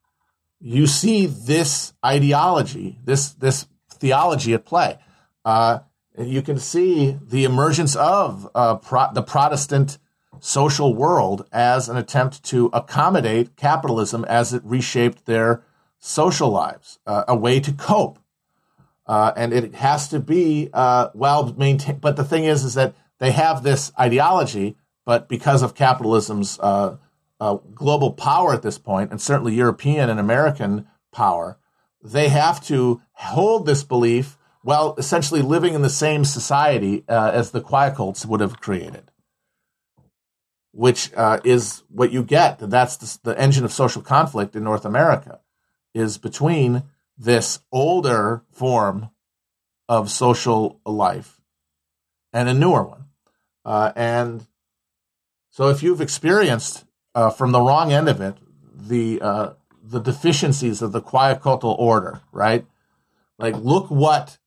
[0.60, 4.98] you see this ideology, this this theology at play.
[5.44, 5.80] Uh,
[6.18, 9.98] you can see the emergence of uh, pro- the Protestant
[10.40, 15.62] social world as an attempt to accommodate capitalism as it reshaped their
[15.98, 18.18] social lives, uh, a way to cope
[19.06, 22.00] uh, and it has to be uh, well maintained.
[22.00, 26.96] But the thing is, is that they have this ideology, but because of capitalism's uh,
[27.40, 31.58] uh, global power at this point, and certainly European and American power,
[32.02, 37.52] they have to hold this belief while essentially living in the same society uh, as
[37.52, 39.10] the Kwakiutls would have created.
[40.72, 42.58] Which uh, is what you get.
[42.58, 45.40] That's the, the engine of social conflict in North America,
[45.94, 46.82] is between
[47.16, 49.10] this older form
[49.88, 51.40] of social life
[52.32, 53.04] and a newer one.
[53.64, 54.46] Uh, and
[55.50, 58.36] so if you've experienced uh, from the wrong end of it
[58.88, 59.50] the uh,
[59.82, 62.66] the deficiencies of the Queyacultal order, right?
[63.38, 64.38] Like, look what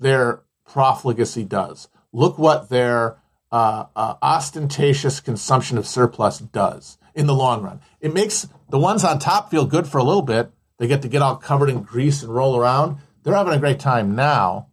[0.00, 1.88] their profligacy does.
[2.12, 3.18] Look what their
[3.52, 7.80] uh, uh, ostentatious consumption of surplus does in the long run.
[8.00, 11.08] It makes the ones on top feel good for a little bit, they get to
[11.08, 12.98] get all covered in grease and roll around.
[13.22, 14.68] They're having a great time now.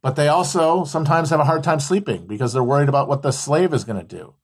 [0.00, 3.30] But they also sometimes have a hard time sleeping because they're worried about what the
[3.30, 4.34] slave is going to do.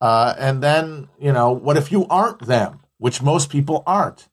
[0.00, 4.28] Uh, and then, you know, what if you aren't them, which most people aren't?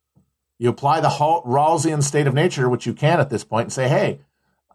[0.58, 3.88] You apply the Rawlsian state of nature, which you can at this point, and say,
[3.88, 4.22] hey,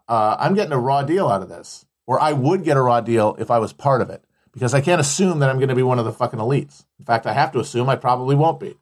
[0.07, 1.85] uh, I'm getting a raw deal out of this.
[2.05, 4.23] Or I would get a raw deal if I was part of it.
[4.51, 6.85] Because I can't assume that I'm going to be one of the fucking elites.
[6.99, 8.75] In fact, I have to assume I probably won't be.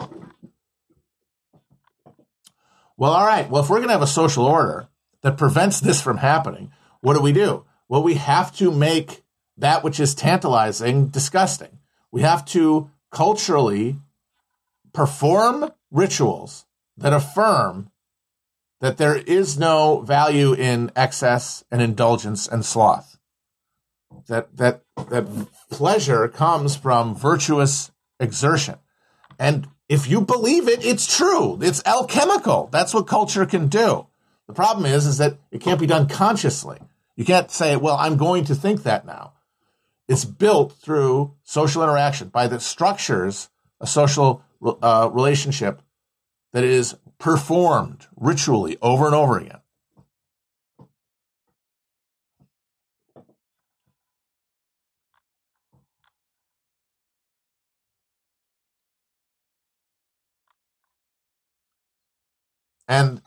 [3.00, 3.50] Well, all right.
[3.50, 4.90] Well, if we're going to have a social order
[5.22, 7.64] that prevents this from happening, what do we do?
[7.88, 9.24] Well, we have to make
[9.56, 11.80] that which is tantalizing disgusting.
[12.12, 13.96] We have to culturally
[14.92, 16.66] perform rituals
[16.98, 17.90] that affirm
[18.82, 23.18] that there is no value in excess and indulgence and sloth.
[24.28, 25.26] That that that
[25.72, 28.76] pleasure comes from virtuous exertion.
[29.40, 31.58] And if you believe it, it's true.
[31.62, 32.70] It's alchemical.
[32.72, 34.06] That's what culture can do.
[34.48, 36.80] The problem is, is that it can't be done consciously.
[37.16, 39.34] You can't say, well, I'm going to think that now.
[40.08, 43.50] It's built through social interaction by the structures
[43.82, 45.82] a social uh, relationship
[46.52, 49.60] that is performed ritually over and over again.
[62.90, 63.22] And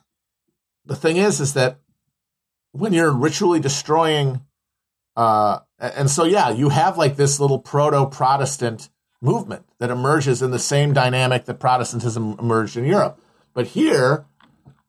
[0.85, 1.79] the thing is, is that
[2.73, 4.45] when you're ritually destroying,
[5.17, 8.91] uh, and so yeah, you have like this little proto Protestant
[9.21, 13.21] movement that emerges in the same dynamic that Protestantism emerged in Europe.
[13.55, 14.27] But here,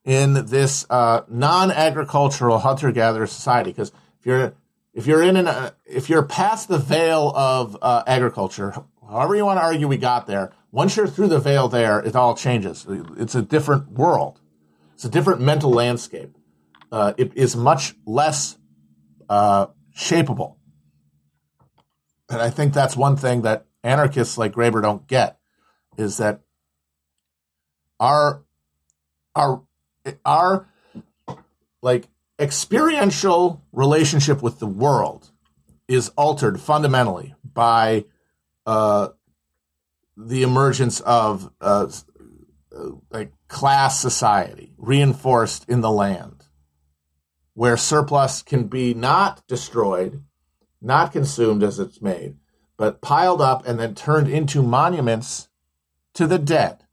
[0.04, 4.54] in this uh, non-agricultural hunter-gatherer society, because if you're
[4.94, 8.74] if you're in an uh, if you're past the veil of uh, agriculture,
[9.08, 12.16] however you want to argue we got there, once you're through the veil there, it
[12.16, 12.88] all changes.
[13.18, 14.40] It's a different world.
[14.94, 16.36] It's a different mental landscape.
[16.92, 18.58] Uh, it is much less
[19.30, 20.56] uh, shapeable.
[22.30, 25.40] And I think that's one thing that anarchists like Graeber don't get
[25.98, 26.42] is that
[28.00, 28.44] our
[29.36, 29.64] our
[30.26, 30.68] our
[31.82, 32.08] like
[32.40, 35.32] experiential relationship with the world
[35.88, 38.06] is altered fundamentally by
[38.66, 39.10] uh,
[40.18, 41.88] the emergence of uh,
[43.10, 46.46] like class society reinforced in the land,
[47.54, 50.24] where surplus can be not destroyed,
[50.82, 52.38] not consumed as it's made,
[52.78, 55.50] but piled up and then turned into monuments
[56.14, 56.84] to the dead.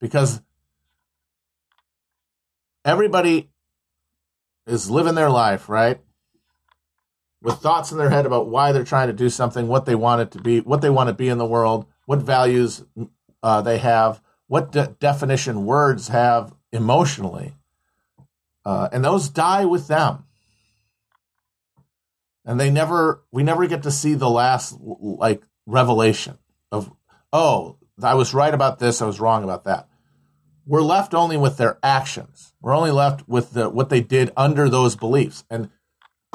[0.00, 0.40] Because
[2.84, 3.50] everybody
[4.66, 6.00] is living their life, right?
[7.42, 10.22] With thoughts in their head about why they're trying to do something, what they want
[10.22, 12.84] it to be, what they want to be in the world, what values
[13.42, 17.54] uh, they have, what de- definition words have emotionally.
[18.64, 20.24] Uh, and those die with them.
[22.44, 26.36] And they never we never get to see the last like revelation
[26.72, 26.92] of
[27.32, 29.88] oh i was right about this i was wrong about that.
[30.66, 32.52] We're left only with their actions.
[32.60, 35.44] We're only left with the what they did under those beliefs.
[35.48, 35.70] And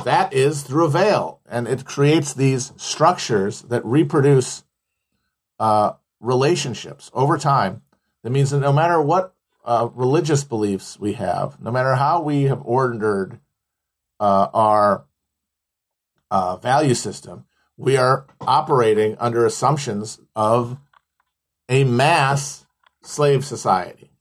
[0.06, 1.42] that is through a veil.
[1.46, 4.64] And it creates these structures that reproduce
[5.60, 7.82] uh, relationships over time
[8.26, 12.44] that means that no matter what uh, religious beliefs we have no matter how we
[12.44, 13.40] have ordered
[14.20, 15.06] uh, our
[16.32, 17.46] uh, value system,
[17.78, 20.78] we are operating under assumptions of
[21.70, 22.66] a mass
[23.04, 24.12] slave society,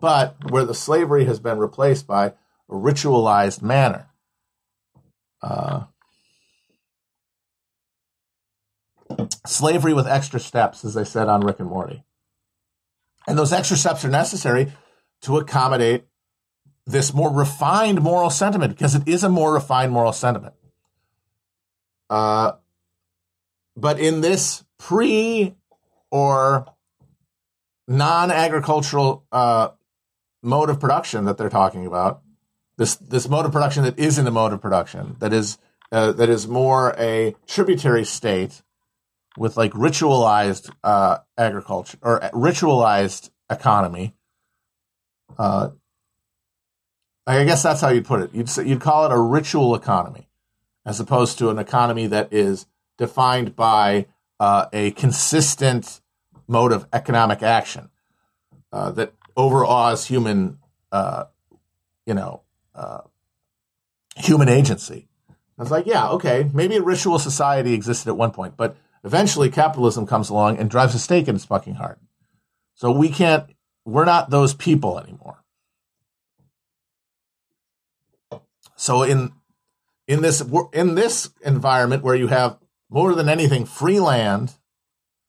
[0.00, 4.08] but where the slavery has been replaced by a ritualized manner.
[5.40, 5.84] Uh,
[9.46, 12.04] slavery with extra steps, as I said on Rick and Morty.
[13.26, 14.72] And those extra steps are necessary
[15.22, 16.04] to accommodate
[16.86, 20.54] this more refined moral sentiment because it is a more refined moral sentiment.
[22.08, 22.52] Uh,
[23.76, 25.54] but in this pre
[26.10, 26.66] or
[27.86, 29.68] non agricultural uh,
[30.42, 32.22] mode of production that they're talking about,
[32.76, 35.58] this this mode of production that isn't a mode of production that is
[35.92, 38.62] uh, that is more a tributary state
[39.36, 44.14] with like ritualized uh, agriculture or ritualized economy.
[45.38, 45.70] Uh,
[47.26, 48.34] I guess that's how you'd put it.
[48.34, 50.28] You'd say, you'd call it a ritual economy
[50.84, 52.66] as opposed to an economy that is
[52.98, 54.06] defined by
[54.40, 56.00] uh, a consistent
[56.48, 57.90] mode of economic action
[58.72, 60.58] uh, that overawes human,
[60.90, 61.24] uh,
[62.06, 62.42] you know,
[62.74, 63.02] uh,
[64.16, 65.08] human agency.
[65.58, 69.50] I was like, yeah, okay, maybe a ritual society existed at one point, but eventually
[69.50, 71.98] capitalism comes along and drives a stake in its fucking heart.
[72.74, 73.44] So we can't,
[73.84, 75.42] we're not those people anymore.
[78.76, 79.32] So in
[80.10, 80.42] in this
[80.72, 84.54] in this environment where you have more than anything free land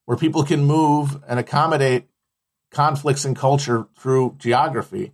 [0.05, 2.07] where people can move and accommodate
[2.72, 5.13] conflicts in culture through geography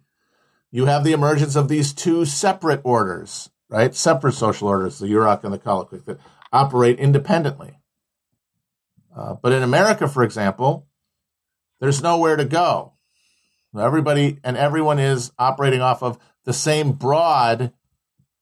[0.71, 5.43] you have the emergence of these two separate orders right separate social orders the Yurok
[5.43, 6.19] and the Kolokvik that
[6.53, 7.76] operate independently
[9.17, 10.87] uh, but in America for example
[11.79, 12.93] there's nowhere to go.
[13.77, 17.71] Everybody and everyone is operating off of the same broad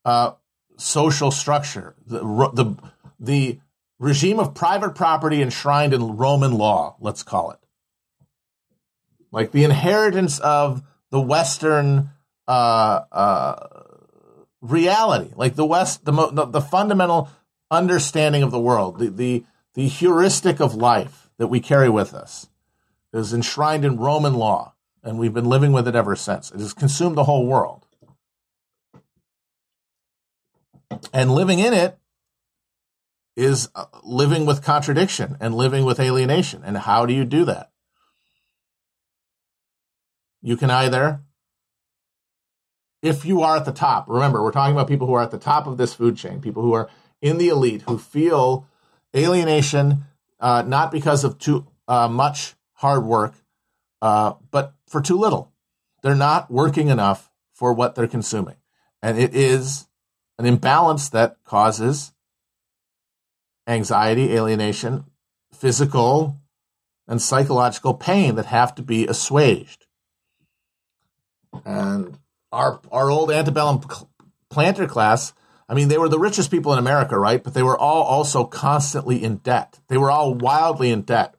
[0.05, 0.34] uh,
[0.78, 2.19] social structure, the,
[2.53, 2.76] the,
[3.19, 3.59] the
[3.99, 7.59] regime of private property enshrined in Roman law, let's call it.
[9.32, 12.11] Like the inheritance of the Western
[12.47, 13.67] uh, uh,
[14.61, 17.30] reality, like the West, the, the, the fundamental
[17.71, 19.43] understanding of the world, the, the,
[19.76, 22.47] the heuristic of life that we carry with us
[23.13, 24.73] is enshrined in Roman law,
[25.03, 26.51] and we've been living with it ever since.
[26.51, 27.86] It has consumed the whole world.
[31.13, 31.97] And living in it
[33.36, 36.61] is uh, living with contradiction and living with alienation.
[36.65, 37.71] And how do you do that?
[40.41, 41.21] You can either,
[43.01, 45.38] if you are at the top, remember, we're talking about people who are at the
[45.38, 46.89] top of this food chain, people who are
[47.21, 48.67] in the elite, who feel
[49.16, 50.05] alienation,
[50.39, 53.34] uh, not because of too uh, much hard work,
[54.01, 55.51] uh, but for too little.
[56.01, 58.57] They're not working enough for what they're consuming.
[59.01, 59.88] And it is
[60.38, 62.11] an imbalance that causes
[63.68, 65.05] anxiety, alienation,
[65.53, 66.39] physical
[67.07, 69.86] and psychological pain that have to be assuaged.
[71.63, 72.18] And
[72.51, 73.82] our our old antebellum
[74.49, 75.34] planter class,
[75.68, 77.43] I mean, they were the richest people in America, right?
[77.43, 79.80] But they were all also constantly in debt.
[79.88, 81.36] They were all wildly in debt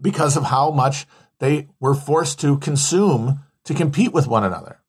[0.00, 1.06] because of how much
[1.40, 4.80] they were forced to consume to compete with one another.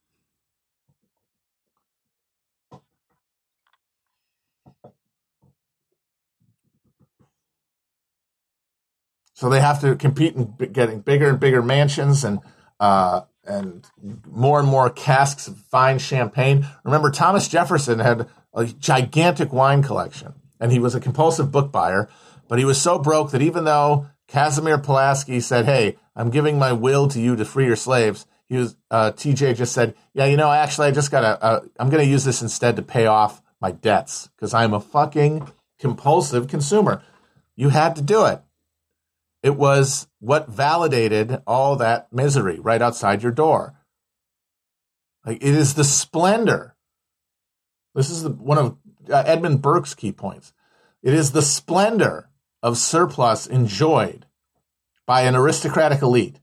[9.33, 12.39] So they have to compete in getting bigger and bigger mansions and
[12.79, 13.85] uh, and
[14.29, 16.67] more and more casks of fine champagne.
[16.83, 22.09] Remember, Thomas Jefferson had a gigantic wine collection, and he was a compulsive book buyer.
[22.47, 26.71] But he was so broke that even though Casimir Pulaski said, "Hey, I'm giving my
[26.71, 30.37] will to you to free your slaves," he was uh, TJ just said, "Yeah, you
[30.37, 31.43] know, actually, I just got to.
[31.43, 34.79] Uh, I'm going to use this instead to pay off my debts because I'm a
[34.79, 37.01] fucking compulsive consumer.
[37.55, 38.41] You had to do it.
[39.45, 43.75] It was what validated all that misery right outside your door.
[45.23, 46.75] Like it is the splendor.
[47.93, 48.77] This is the, one of
[49.07, 50.51] uh, Edmund Burke's key points.
[51.03, 52.31] It is the splendor
[52.63, 54.25] of surplus enjoyed
[55.05, 56.39] by an aristocratic elite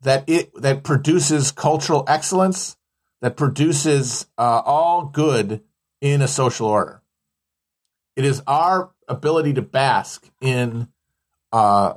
[0.00, 2.76] that it that produces cultural excellence,
[3.20, 5.62] that produces uh, all good
[6.00, 7.02] in a social order.
[8.16, 10.88] It is our ability to bask in
[11.52, 11.94] uh,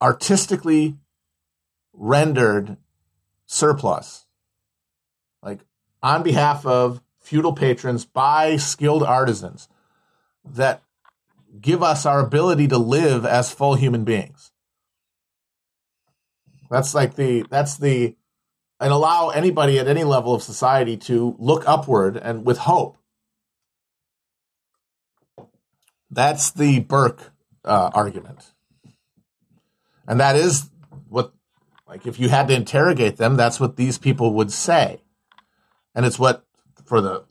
[0.00, 0.96] artistically
[1.92, 2.76] rendered
[3.46, 4.26] surplus,
[5.42, 5.60] like
[6.02, 9.68] on behalf of feudal patrons by skilled artisans
[10.44, 10.82] that
[11.60, 14.52] give us our ability to live as full human beings.
[16.70, 18.16] That's like the that's the
[18.78, 22.96] and allow anybody at any level of society to look upward and with hope.
[26.10, 27.32] That's the Burke
[27.64, 28.52] uh, argument.
[30.06, 30.70] And that is
[31.08, 31.32] what,
[31.86, 35.02] like, if you had to interrogate them, that's what these people would say.
[35.94, 36.44] And it's what,
[36.84, 37.24] for the,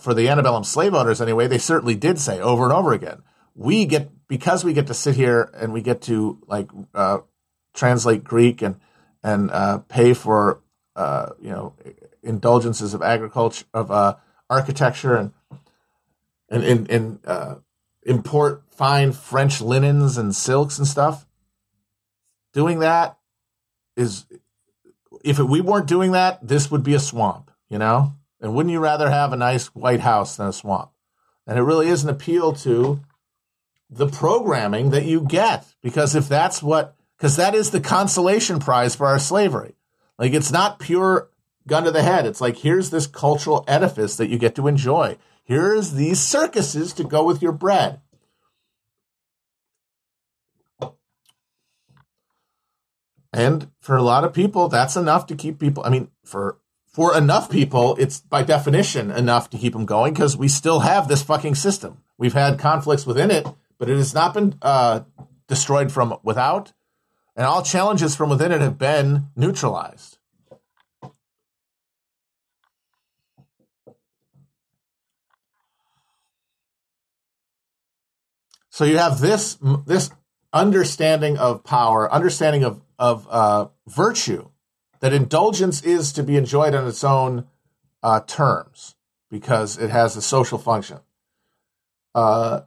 [0.00, 3.22] for the antebellum slave owners anyway, they certainly did say over and over again.
[3.54, 7.18] We get, because we get to sit here and we get to, like, uh,
[7.74, 8.80] translate Greek and,
[9.22, 10.62] and, uh, pay for,
[10.96, 11.74] uh, you know,
[12.22, 14.16] indulgences of agriculture, of, uh,
[14.48, 15.32] architecture and,
[16.48, 17.54] and, and, and uh,
[18.04, 21.26] import fine French linens and silks and stuff
[22.52, 23.18] doing that
[23.96, 24.26] is
[25.24, 28.14] if we weren't doing that, this would be a swamp, you know?
[28.40, 30.90] And wouldn't you rather have a nice white house than a swamp?
[31.46, 33.00] And it really is an appeal to
[33.90, 38.96] the programming that you get because if that's what because that is the consolation prize
[38.96, 39.76] for our slavery.
[40.18, 41.28] Like it's not pure
[41.66, 42.26] gun to the head.
[42.26, 45.18] It's like here's this cultural edifice that you get to enjoy.
[45.44, 48.00] Here's these circuses to go with your bread.
[53.32, 55.82] And for a lot of people, that's enough to keep people.
[55.84, 56.58] I mean, for
[56.92, 61.08] for enough people, it's by definition enough to keep them going because we still have
[61.08, 62.02] this fucking system.
[62.18, 63.46] We've had conflicts within it,
[63.78, 65.00] but it has not been uh,
[65.48, 66.74] destroyed from without,
[67.34, 70.18] and all challenges from within it have been neutralized.
[78.82, 80.10] So you have this this
[80.52, 84.48] understanding of power, understanding of of uh, virtue,
[84.98, 87.46] that indulgence is to be enjoyed on its own
[88.02, 88.96] uh, terms
[89.30, 90.98] because it has a social function.
[92.12, 92.62] Uh,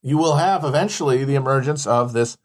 [0.00, 2.38] you will have eventually the emergence of this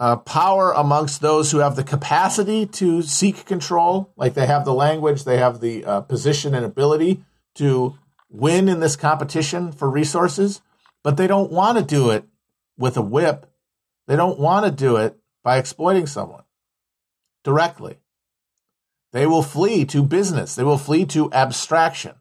[0.00, 4.74] uh, power amongst those who have the capacity to seek control, like they have the
[4.74, 7.22] language, they have the uh, position and ability
[7.54, 7.96] to
[8.34, 10.60] win in this competition for resources,
[11.02, 12.24] but they don't want to do it
[12.76, 13.46] with a whip
[14.06, 16.44] they don't want to do it by exploiting someone
[17.42, 17.98] directly.
[19.12, 20.54] They will flee to business.
[20.54, 22.16] They will flee to abstraction,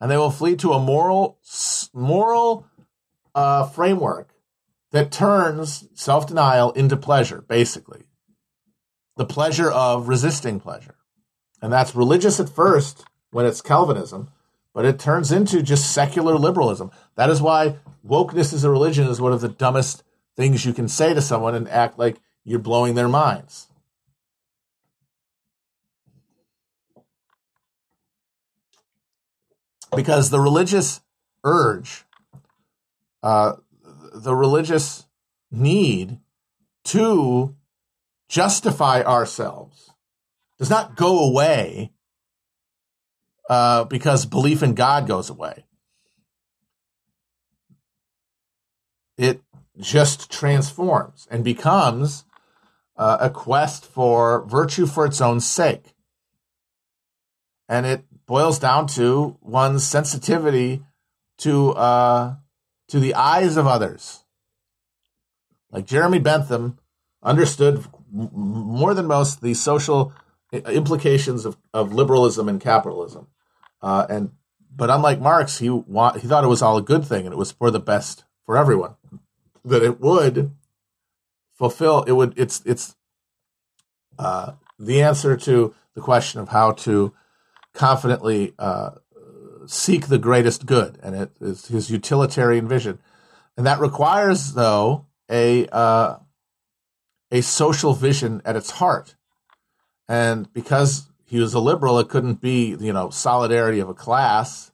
[0.00, 1.38] and they will flee to a moral
[1.92, 2.66] moral
[3.34, 4.30] uh, framework
[4.90, 7.42] that turns self denial into pleasure.
[7.42, 8.04] Basically,
[9.16, 10.96] the pleasure of resisting pleasure,
[11.60, 14.30] and that's religious at first when it's Calvinism,
[14.74, 16.90] but it turns into just secular liberalism.
[17.16, 20.02] That is why wokeness as a religion is one of the dumbest
[20.36, 23.68] things you can say to someone and act like you're blowing their minds.
[29.94, 31.00] Because the religious
[31.44, 32.04] urge,
[33.22, 33.54] uh,
[34.14, 35.06] the religious
[35.50, 36.18] need
[36.84, 37.56] to
[38.28, 39.90] justify ourselves
[40.58, 41.92] does not go away
[43.48, 45.64] uh, because belief in God goes away.
[49.16, 49.42] It
[49.80, 52.24] just transforms and becomes
[52.96, 55.94] uh, a quest for virtue for its own sake.
[57.68, 60.84] And it boils down to one's sensitivity
[61.38, 62.36] to uh,
[62.88, 64.24] to the eyes of others.
[65.70, 66.78] Like Jeremy Bentham
[67.22, 70.12] understood more than most the social
[70.52, 73.26] implications of, of liberalism and capitalism.
[73.80, 74.32] Uh, and
[74.74, 77.38] but unlike Marx, he want, he thought it was all a good thing and it
[77.38, 78.94] was for the best for everyone.
[79.64, 80.52] That it would
[81.54, 82.94] fulfill it would it's it's
[84.18, 87.12] uh, the answer to the question of how to
[87.74, 88.90] confidently uh,
[89.66, 92.98] seek the greatest good, and it is his utilitarian vision,
[93.56, 96.16] and that requires though a uh,
[97.30, 99.16] a social vision at its heart,
[100.08, 104.72] and because he was a liberal, it couldn't be you know solidarity of a class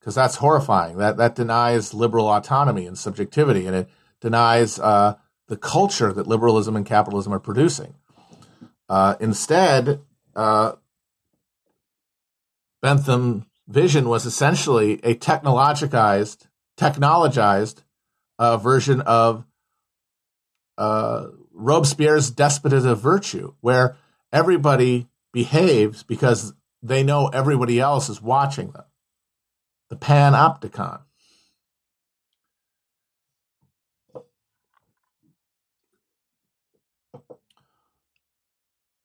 [0.00, 0.98] because that's horrifying.
[0.98, 3.88] That that denies liberal autonomy and subjectivity, and it
[4.20, 5.14] denies uh,
[5.46, 7.94] the culture that liberalism and capitalism are producing.
[8.88, 10.00] Uh, instead,
[10.34, 10.72] uh,
[12.80, 17.84] Bentham vision was essentially a technologized, technologized
[18.40, 19.44] uh, version of
[20.76, 23.94] uh, Robespierre's despotism of virtue, where
[24.32, 26.52] everybody behaves because
[26.82, 28.84] they know everybody else is watching them.
[29.90, 31.02] The panopticon.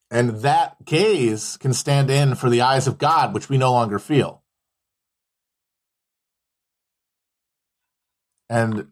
[0.10, 4.00] And that gaze can stand in for the eyes of God, which we no longer
[4.00, 4.42] feel.
[8.50, 8.88] And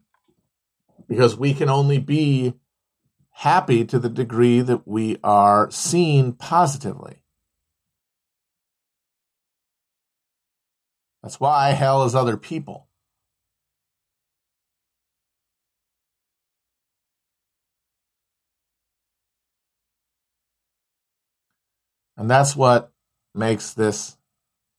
[1.08, 2.54] because we can only be
[3.30, 7.22] happy to the degree that we are seen positively.
[11.26, 12.86] That's why hell is other people.
[22.16, 22.92] And that's what
[23.34, 24.18] makes this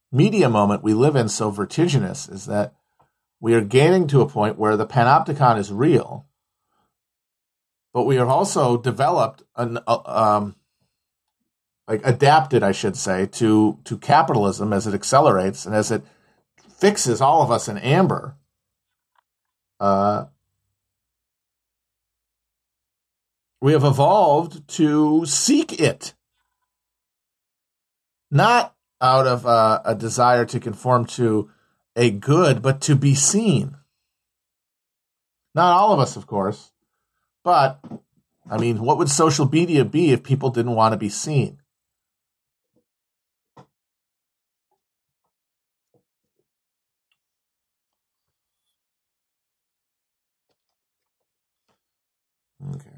[0.09, 2.73] media moment we live in so vertiginous is that
[3.41, 6.27] we are gaining to a point where the panopticon is real,
[7.93, 10.55] but we have also developed an uh, um,
[11.89, 16.03] like adapted, I should say, to to capitalism as it accelerates and as it
[16.77, 18.35] fixes all of us in amber.
[19.79, 20.25] Uh,
[23.61, 26.13] we have evolved to seek it
[28.29, 31.49] not out of uh, a desire to conform to
[31.95, 33.75] a good, but to be seen.
[35.55, 36.71] Not all of us, of course,
[37.43, 37.79] but
[38.49, 41.59] I mean, what would social media be if people didn't want to be seen?
[52.75, 52.89] Okay.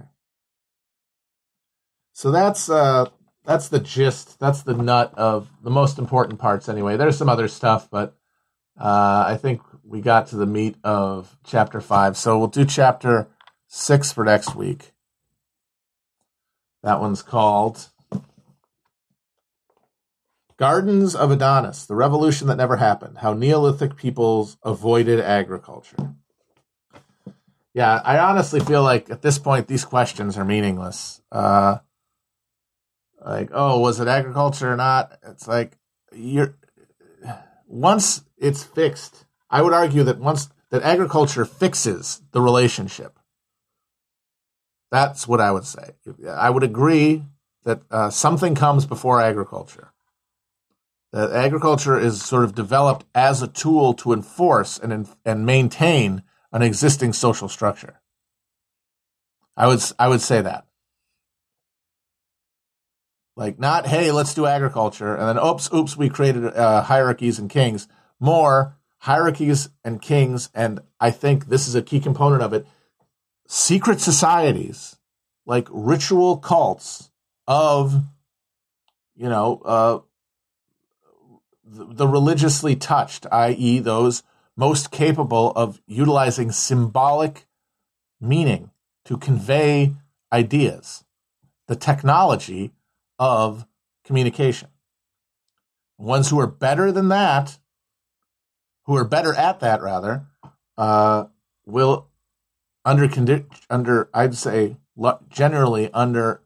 [2.20, 3.06] So that's uh
[3.46, 4.42] that's the gist.
[4.42, 6.68] That's the nut of the most important parts.
[6.68, 8.14] Anyway, there's some other stuff, but
[8.78, 12.18] uh, I think we got to the meat of chapter five.
[12.18, 13.30] So we'll do chapter
[13.68, 14.92] six for next week.
[16.84, 17.88] That one's called
[20.58, 26.16] Gardens of Adonis, the revolution that never happened, how Neolithic peoples avoided agriculture.
[27.74, 31.22] Yeah, I honestly feel like at this point these questions are meaningless.
[31.32, 31.78] Uh,
[33.24, 35.18] like, oh, was it agriculture or not?
[35.24, 35.78] It's like
[36.14, 36.56] you're
[37.68, 39.26] once it's fixed.
[39.50, 43.20] I would argue that once that agriculture fixes the relationship.
[44.92, 45.92] That's what I would say.
[46.28, 47.26] I would agree
[47.64, 49.92] that uh, something comes before agriculture.
[51.12, 56.62] That agriculture is sort of developed as a tool to enforce and and maintain an
[56.62, 58.00] existing social structure.
[59.58, 60.66] I would I would say that.
[63.40, 67.50] Like not, hey, let's do agriculture, and then oops, oops, we created uh, hierarchies and
[67.50, 67.88] kings.
[68.20, 72.68] More hierarchies and kings, and I think this is a key component of it.
[73.48, 74.98] Secret societies,
[75.46, 77.12] like ritual cults
[77.48, 78.04] of,
[79.16, 80.00] you know, uh,
[81.64, 84.22] the, the religiously touched, i.e., those
[84.58, 87.48] most capable of utilizing symbolic
[88.20, 88.72] meaning
[89.06, 89.96] to convey
[90.30, 91.06] ideas
[91.70, 92.74] the technology
[93.20, 93.68] of
[94.06, 94.70] communication.
[95.98, 97.60] Ones who are better than that,
[98.86, 100.26] who are better at that rather,
[100.78, 101.26] uh,
[101.66, 102.08] will
[102.86, 104.78] under condi- under I'd say
[105.30, 106.42] generally under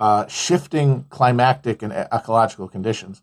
[0.00, 3.22] uh, shifting climatic and ecological conditions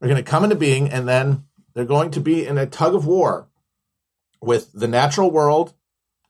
[0.00, 2.94] are going to come into being, and then they're going to be in a tug
[2.94, 3.48] of war
[4.40, 5.74] with the natural world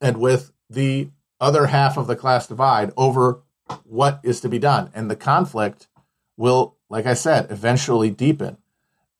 [0.01, 3.43] and with the other half of the class divide over
[3.85, 4.91] what is to be done.
[4.95, 5.89] And the conflict
[6.37, 8.59] will, like I said, eventually deepen.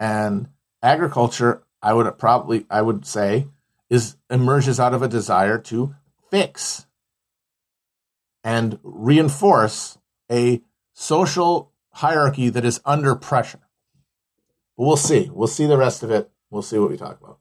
[0.01, 0.49] And
[0.83, 3.49] agriculture, I would probably, I would say,
[3.91, 5.95] is emerges out of a desire to
[6.31, 6.87] fix
[8.45, 9.99] and reinforce
[10.31, 13.61] a social hierarchy that is under pressure.
[14.77, 15.31] We'll see.
[15.33, 16.31] We'll see the rest of it.
[16.51, 17.39] We'll see what we talk about.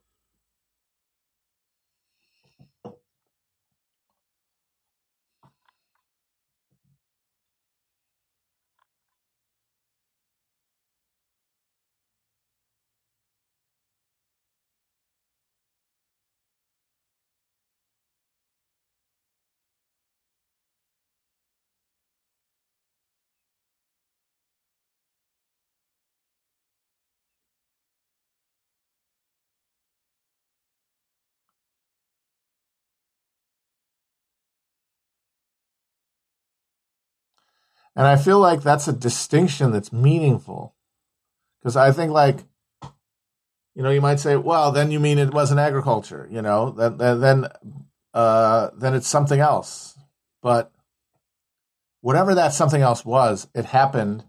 [37.98, 40.76] And I feel like that's a distinction that's meaningful.
[41.60, 42.38] Because I think, like,
[43.74, 47.20] you know, you might say, well, then you mean it wasn't agriculture, you know, then,
[47.20, 47.48] then,
[48.14, 49.98] uh, then it's something else.
[50.44, 50.72] But
[52.02, 54.24] whatever that something else was, it happened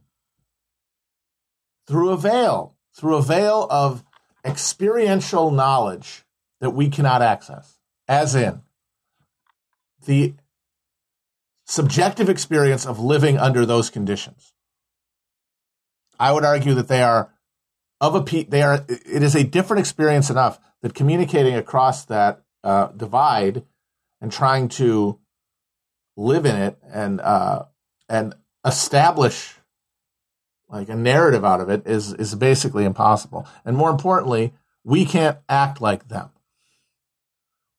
[1.86, 4.02] through a veil, through a veil of
[4.46, 6.24] experiential knowledge
[6.60, 8.62] that we cannot access, as in
[10.06, 10.34] the
[11.68, 14.54] subjective experience of living under those conditions.
[16.18, 17.32] I would argue that they are
[18.00, 22.88] of a they are it is a different experience enough that communicating across that uh,
[22.88, 23.64] divide
[24.20, 25.18] and trying to
[26.16, 27.64] live in it and uh,
[28.08, 29.56] and establish
[30.68, 33.46] like a narrative out of it is is basically impossible.
[33.64, 34.54] And more importantly,
[34.84, 36.30] we can't act like them.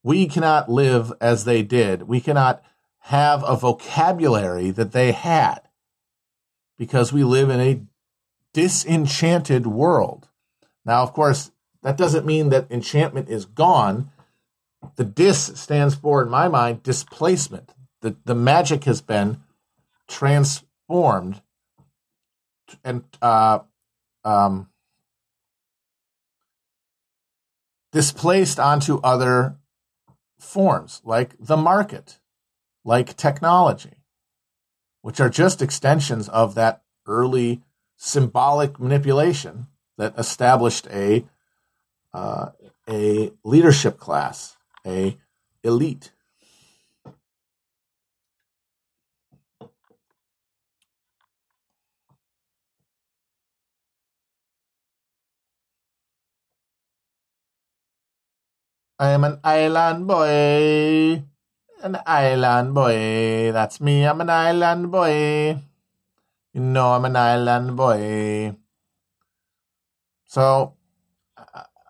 [0.04, 2.04] We cannot live as they did.
[2.04, 2.64] We cannot
[3.10, 5.58] have a vocabulary that they had
[6.78, 7.82] because we live in a
[8.54, 10.28] disenchanted world.
[10.86, 11.50] Now, of course,
[11.82, 14.12] that doesn't mean that enchantment is gone.
[14.96, 17.74] The dis stands for, in my mind, displacement.
[18.02, 19.42] The, the magic has been
[20.08, 21.42] transformed
[22.84, 23.60] and uh,
[24.24, 24.70] um,
[27.92, 29.58] displaced onto other
[30.38, 32.19] forms, like the market
[32.90, 34.02] like technology,
[35.04, 37.62] which are just extensions of that early
[37.98, 39.68] symbolic manipulation
[40.00, 41.24] that established a
[42.16, 42.48] uh,
[42.90, 45.16] a leadership class, a
[45.64, 46.12] elite.
[58.98, 61.24] I am an island boy
[61.82, 63.52] an island boy.
[63.52, 64.06] That's me.
[64.06, 65.58] I'm an island boy.
[66.54, 68.56] You know, I'm an island boy.
[70.26, 70.76] So,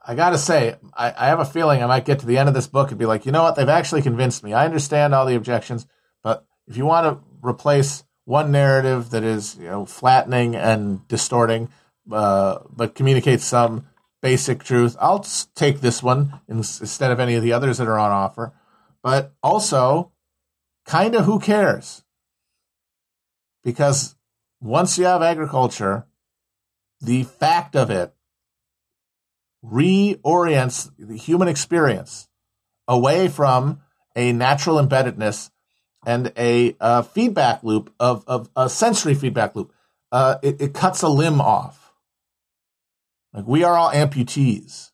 [0.06, 2.56] I gotta say, I, I, have a feeling I might get to the end of
[2.56, 3.56] this book and be like, you know what?
[3.56, 4.54] They've actually convinced me.
[4.54, 5.86] I understand all the objections,
[6.24, 11.70] but if you want to replace one narrative that is, you know, flattening and distorting,
[12.12, 13.88] uh, but communicates some
[14.22, 15.26] basic truth, I'll
[15.56, 18.54] take this one instead of any of the others that are on offer
[19.04, 20.12] but also
[20.86, 22.04] kind of who cares?
[23.64, 24.16] Because
[24.62, 26.06] once you have agriculture,
[27.02, 28.14] the fact of it
[29.64, 32.28] reorients the human experience
[32.88, 33.82] away from
[34.16, 35.52] a natural embeddedness
[36.06, 39.74] and a, a feedback loop of, of, a sensory feedback loop.
[40.12, 41.94] Uh, it, it cuts a limb off.
[43.34, 44.92] Like we are all amputees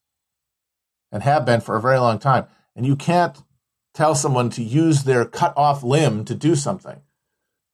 [1.12, 2.46] and have been for a very long time.
[2.76, 3.42] And you can't
[3.96, 7.02] tell someone to use their cut off limb to do something.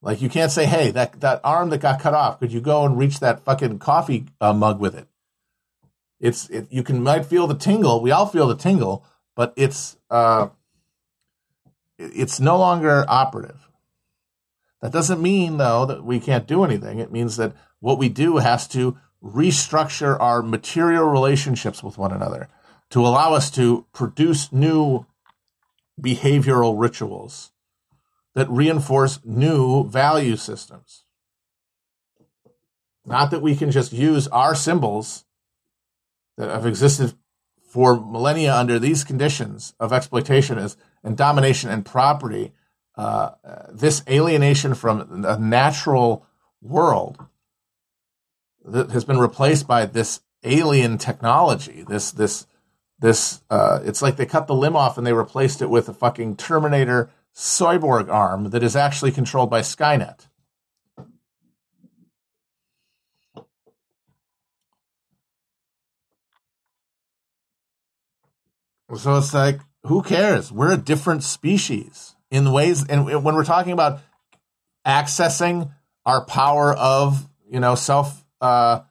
[0.01, 2.85] Like you can't say, "Hey, that that arm that got cut off, could you go
[2.85, 5.07] and reach that fucking coffee uh, mug with it?"
[6.19, 8.01] It's it, you can might feel the tingle.
[8.01, 9.05] We all feel the tingle,
[9.35, 10.49] but it's uh,
[11.97, 13.67] it's no longer operative.
[14.81, 16.99] That doesn't mean though that we can't do anything.
[16.99, 22.49] It means that what we do has to restructure our material relationships with one another
[22.89, 25.05] to allow us to produce new
[25.99, 27.51] behavioral rituals
[28.33, 31.03] that reinforce new value systems.
[33.05, 35.25] Not that we can just use our symbols
[36.37, 37.13] that have existed
[37.67, 40.57] for millennia under these conditions of exploitation
[41.03, 42.51] and domination and property,
[42.95, 43.31] uh,
[43.69, 46.25] this alienation from a natural
[46.61, 47.25] world
[48.63, 52.45] that has been replaced by this alien technology, this this
[53.01, 55.93] this uh, it's like they cut the limb off and they replaced it with a
[55.93, 60.27] fucking Terminator cyborg arm that is actually controlled by Skynet.
[68.95, 70.51] So it's like, who cares?
[70.51, 74.01] We're a different species in ways, and when we're talking about
[74.85, 75.71] accessing
[76.05, 78.81] our power of, you know, self uh,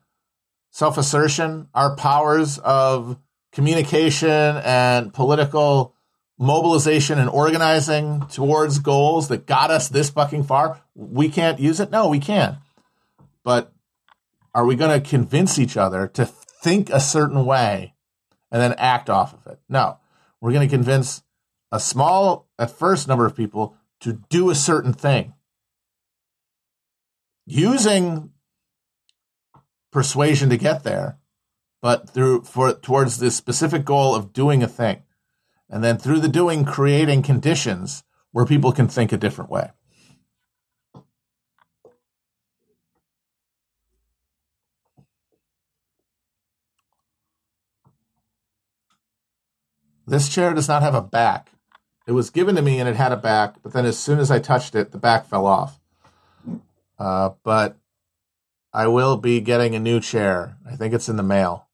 [0.70, 3.18] self assertion, our powers of
[3.52, 5.94] communication and political
[6.38, 11.90] mobilization and organizing towards goals that got us this fucking far, we can't use it?
[11.90, 12.56] No, we can't.
[13.44, 13.72] But
[14.54, 17.94] are we going to convince each other to think a certain way
[18.50, 19.60] and then act off of it?
[19.68, 19.98] No.
[20.40, 21.22] We're going to convince
[21.70, 25.34] a small, at first, number of people to do a certain thing
[27.46, 28.30] using
[29.92, 31.18] persuasion to get there,
[31.80, 35.02] but through for towards the specific goal of doing a thing.
[35.68, 38.02] And then through the doing, creating conditions
[38.32, 39.70] where people can think a different way.
[50.06, 51.52] This chair does not have a back.
[52.04, 54.28] It was given to me and it had a back, but then as soon as
[54.28, 55.78] I touched it, the back fell off.
[56.98, 57.78] Uh, but
[58.72, 60.56] I will be getting a new chair.
[60.68, 61.68] I think it's in the mail.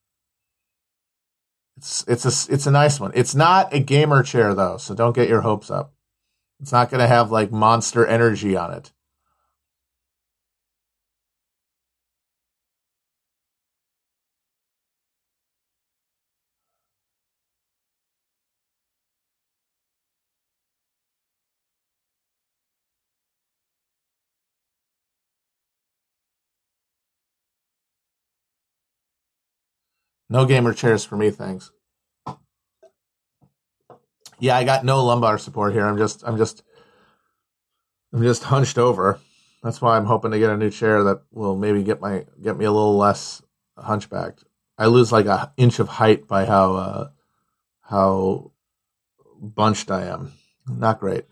[1.77, 3.13] It's it's a it's a nice one.
[3.15, 5.93] It's not a gamer chair though, so don't get your hopes up.
[6.61, 8.93] It's not going to have like monster energy on it.
[30.29, 31.71] No gamer chairs for me, thanks.
[34.39, 35.87] Yeah, I got no lumbar support here.
[35.87, 36.63] I'm just I'm just
[38.13, 39.21] I'm just hunched over.
[39.63, 42.57] That's why I'm hoping to get a new chair that will maybe get my get
[42.57, 43.43] me a little less
[43.79, 44.45] hunchbacked.
[44.79, 47.09] I lose like an inch of height by how uh,
[47.83, 48.53] how
[49.41, 50.33] bunched I am.
[50.69, 51.25] Not great.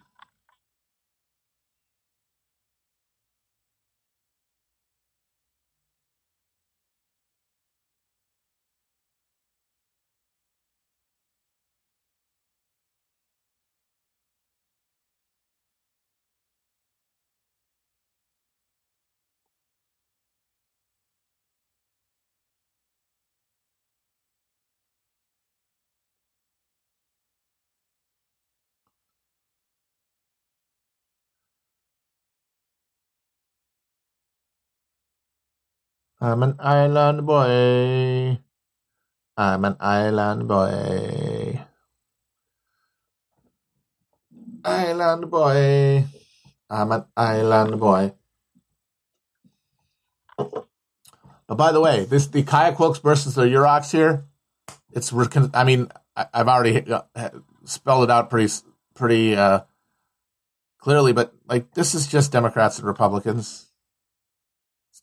[36.24, 38.38] I'm an island boy.
[39.36, 41.60] I'm an island boy.
[44.64, 46.04] Island boy.
[46.70, 48.14] I'm an island boy.
[50.38, 54.24] But by the way, this the kayak wilkes versus the Yurok here.
[54.92, 55.12] It's
[55.52, 57.02] I mean I, have already uh,
[57.64, 58.50] spelled it out pretty
[58.94, 59.60] pretty uh,
[60.78, 63.63] clearly, but like this is just Democrats and Republicans.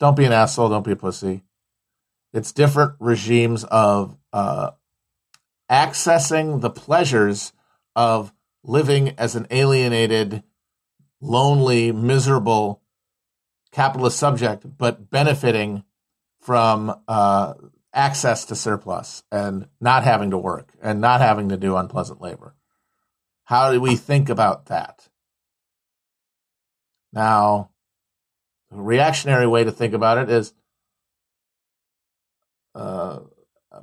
[0.02, 0.70] Don't be an asshole.
[0.70, 1.44] Don't be a pussy.
[2.34, 4.72] It's different regimes of uh,
[5.70, 7.54] accessing the pleasures
[7.96, 8.34] of
[8.64, 10.42] living as an alienated,
[11.22, 12.82] lonely, miserable
[13.72, 15.84] capitalist subject, but benefiting
[16.40, 17.54] from uh,
[17.94, 22.56] access to surplus and not having to work and not having to do unpleasant labor.
[23.44, 25.10] How do we think about that?
[27.14, 27.71] Now,
[28.72, 30.54] reactionary way to think about it is
[32.74, 33.20] uh,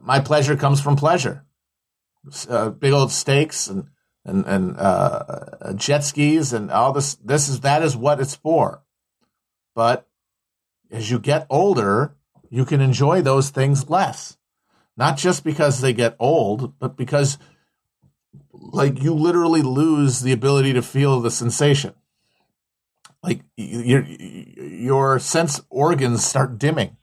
[0.01, 1.45] my pleasure comes from pleasure.
[2.49, 3.89] Uh, big old steaks and
[4.25, 7.15] and and uh, jet skis and all this.
[7.17, 8.83] This is that is what it's for.
[9.75, 10.09] But
[10.91, 12.17] as you get older,
[12.51, 14.37] you can enjoy those things less.
[14.97, 17.39] Not just because they get old, but because
[18.53, 21.95] like you literally lose the ability to feel the sensation
[23.23, 26.97] like your your sense organs start dimming,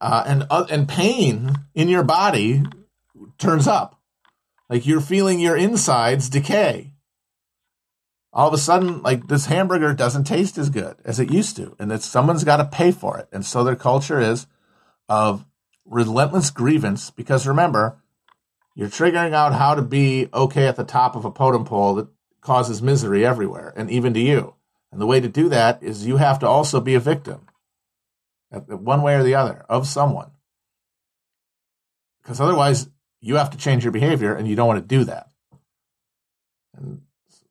[0.00, 2.62] uh, and uh, and pain in your body
[3.38, 4.00] turns up,
[4.68, 6.92] like you're feeling your insides decay.
[8.32, 11.74] all of a sudden, like this hamburger doesn't taste as good as it used to,
[11.78, 13.28] and that someone's got to pay for it.
[13.32, 14.46] And so their culture is
[15.08, 15.44] of
[15.84, 18.00] relentless grievance because remember,
[18.76, 22.08] you're triggering out how to be okay at the top of a totem pole that
[22.40, 24.54] causes misery everywhere and even to you.
[24.92, 27.46] And the way to do that is you have to also be a victim,
[28.50, 30.32] one way or the other, of someone.
[32.22, 32.88] Because otherwise,
[33.20, 35.30] you have to change your behavior, and you don't want to do that.
[36.76, 37.02] And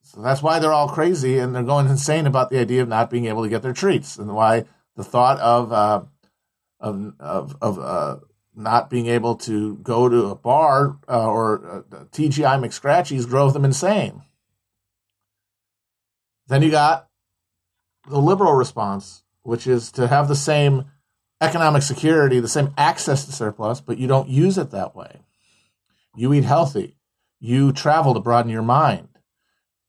[0.01, 3.11] so that's why they're all crazy and they're going insane about the idea of not
[3.11, 4.65] being able to get their treats, and why
[4.95, 6.01] the thought of uh,
[6.79, 8.17] of of, of uh,
[8.55, 13.65] not being able to go to a bar uh, or uh, TGI McScratchies drove them
[13.65, 14.23] insane.
[16.47, 17.08] Then you got
[18.09, 20.85] the liberal response, which is to have the same
[21.41, 25.21] economic security, the same access to surplus, but you don't use it that way.
[26.15, 26.97] You eat healthy.
[27.39, 29.07] You travel to broaden your mind.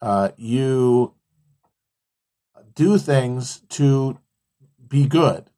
[0.01, 1.15] Uh, you
[2.75, 4.19] do things to
[4.87, 5.51] be good.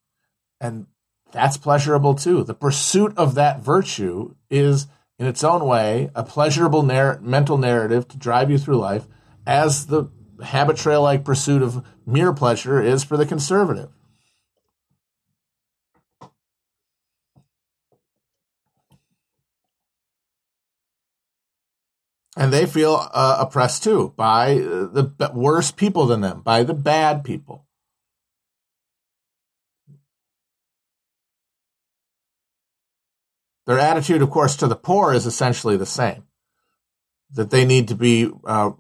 [0.61, 0.87] And
[1.33, 2.45] that's pleasurable too.
[2.45, 4.87] The pursuit of that virtue is,
[5.19, 9.07] in its own way, a pleasurable narr- mental narrative to drive you through life,
[9.47, 10.07] as the
[10.43, 13.91] habit trail like pursuit of mere pleasure is for the conservative.
[22.35, 26.75] And they feel uh, oppressed too by uh, the worse people than them, by the
[26.75, 27.67] bad people.
[33.67, 36.25] Their attitude, of course, to the poor is essentially the same
[37.33, 38.73] that they need to be uh,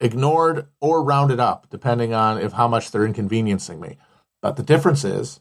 [0.00, 3.98] ignored or rounded up, depending on if how much they're inconveniencing me.
[4.40, 5.40] But the difference is,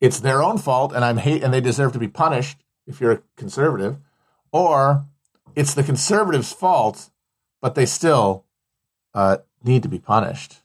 [0.00, 3.12] it's their own fault, and I'm hate, and they deserve to be punished if you're
[3.12, 3.98] a conservative,
[4.52, 5.06] or
[5.54, 7.10] it's the conservatives' fault,
[7.60, 8.44] but they still
[9.14, 10.62] uh, need to be punished.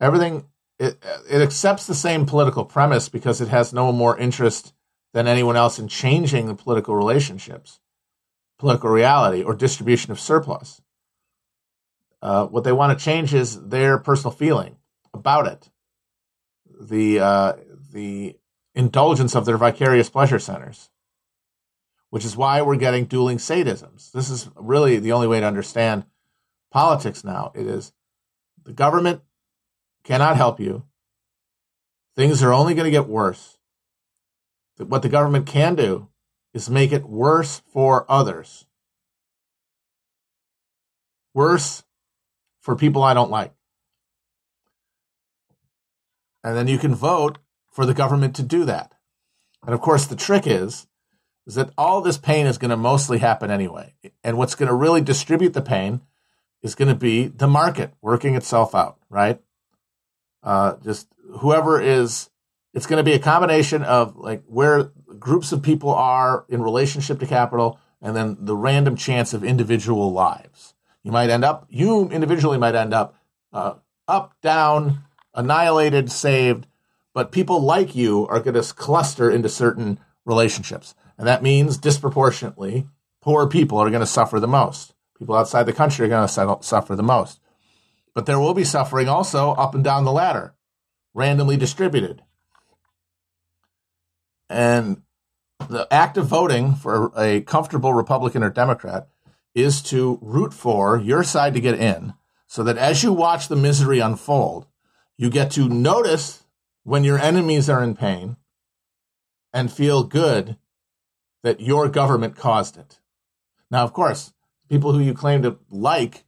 [0.00, 0.44] Everything
[0.80, 4.72] it, it accepts the same political premise because it has no more interest
[5.12, 7.80] than anyone else in changing the political relationships,
[8.58, 10.80] political reality, or distribution of surplus.
[12.22, 14.76] Uh, what they want to change is their personal feeling
[15.12, 15.70] about it,
[16.80, 17.52] the uh,
[17.92, 18.36] the
[18.74, 20.90] indulgence of their vicarious pleasure centers,
[22.08, 24.12] which is why we're getting dueling sadisms.
[24.12, 26.04] This is really the only way to understand
[26.70, 27.52] politics now.
[27.54, 27.92] It is
[28.62, 29.22] the government
[30.04, 30.84] cannot help you.
[32.16, 33.58] Things are only going to get worse.
[34.78, 36.08] What the government can do
[36.54, 38.66] is make it worse for others.
[41.34, 41.84] Worse
[42.60, 43.52] for people I don't like.
[46.42, 47.38] And then you can vote
[47.70, 48.92] for the government to do that.
[49.64, 50.86] And of course, the trick is,
[51.46, 53.94] is that all this pain is going to mostly happen anyway.
[54.24, 56.00] And what's going to really distribute the pain
[56.62, 59.40] is going to be the market working itself out, right?
[60.42, 62.30] Uh, just whoever is
[62.72, 64.84] it's going to be a combination of like where
[65.18, 70.12] groups of people are in relationship to capital and then the random chance of individual
[70.12, 70.74] lives.
[71.02, 73.16] You might end up you individually might end up
[73.52, 73.74] uh,
[74.06, 76.66] up down annihilated saved
[77.12, 80.94] but people like you are going to cluster into certain relationships.
[81.18, 82.86] And that means disproportionately
[83.20, 84.94] poor people are going to suffer the most.
[85.18, 87.40] People outside the country are going to suffer the most
[88.14, 90.54] but there will be suffering also up and down the ladder,
[91.14, 92.22] randomly distributed.
[94.48, 95.02] And
[95.68, 99.08] the act of voting for a comfortable Republican or Democrat
[99.54, 102.14] is to root for your side to get in
[102.46, 104.66] so that as you watch the misery unfold,
[105.16, 106.44] you get to notice
[106.82, 108.36] when your enemies are in pain
[109.52, 110.56] and feel good
[111.42, 112.98] that your government caused it.
[113.70, 114.32] Now, of course,
[114.68, 116.24] people who you claim to like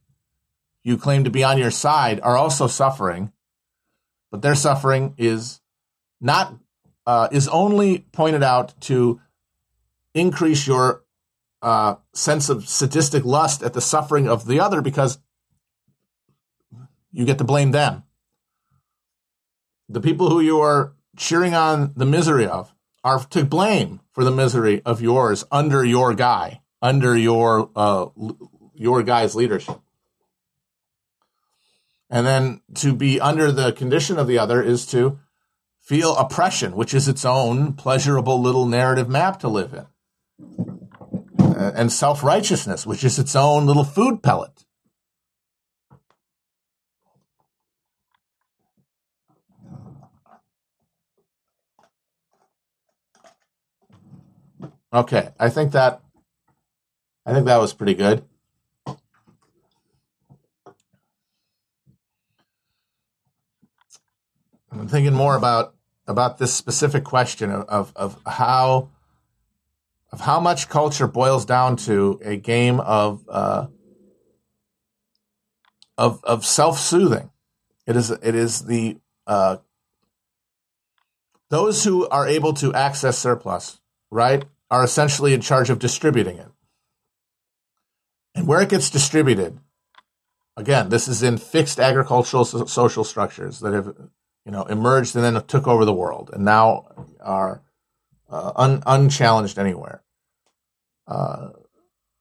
[0.83, 3.31] you claim to be on your side are also suffering,
[4.31, 5.61] but their suffering is
[6.19, 6.55] not
[7.05, 9.19] uh, is only pointed out to
[10.13, 11.03] increase your
[11.61, 15.17] uh, sense of sadistic lust at the suffering of the other because
[17.11, 18.03] you get to blame them.
[19.89, 22.73] The people who you are cheering on the misery of
[23.03, 28.07] are to blame for the misery of yours under your guy, under your uh,
[28.75, 29.79] your guy's leadership.
[32.13, 35.17] And then to be under the condition of the other is to
[35.81, 39.87] feel oppression, which is its own pleasurable little narrative map to live in.
[41.39, 44.63] Uh, and self righteousness, which is its own little food pellet.
[54.93, 56.03] Okay, I think that
[57.25, 58.23] I think that was pretty good.
[64.79, 65.75] I'm thinking more about
[66.07, 68.89] about this specific question of, of, of how
[70.11, 73.67] of how much culture boils down to a game of uh,
[75.97, 77.29] of of self soothing.
[77.85, 78.97] It is it is the
[79.27, 79.57] uh,
[81.49, 86.49] those who are able to access surplus, right, are essentially in charge of distributing it.
[88.33, 89.59] And where it gets distributed,
[90.57, 93.95] again, this is in fixed agricultural so- social structures that have
[94.45, 96.87] you know emerged and then took over the world and now
[97.21, 97.61] are
[98.29, 100.01] uh, un- unchallenged anywhere.
[101.07, 101.49] Uh,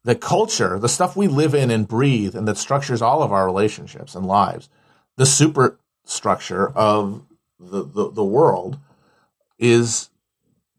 [0.04, 3.46] the culture, the stuff we live in and breathe, and that structures all of our
[3.46, 4.68] relationships and lives,
[5.16, 7.24] the superstructure of
[7.58, 8.78] the, the, the world
[9.58, 10.10] is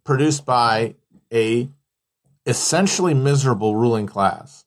[0.04, 0.96] produced by
[1.32, 1.70] a
[2.46, 4.66] essentially miserable ruling class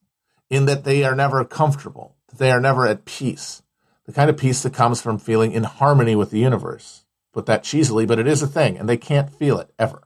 [0.49, 3.62] in that they are never comfortable, they are never at peace.
[4.07, 7.04] The kind of peace that comes from feeling in harmony with the universe.
[7.32, 10.02] Put that cheesily, but it is a thing, and they can't feel it ever.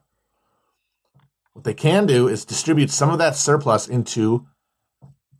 [1.53, 4.47] What they can do is distribute some of that surplus into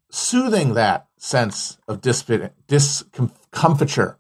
[0.09, 2.01] soothing that sense of
[2.68, 4.18] discomfiture.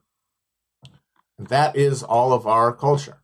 [1.37, 3.21] That is all of our culture.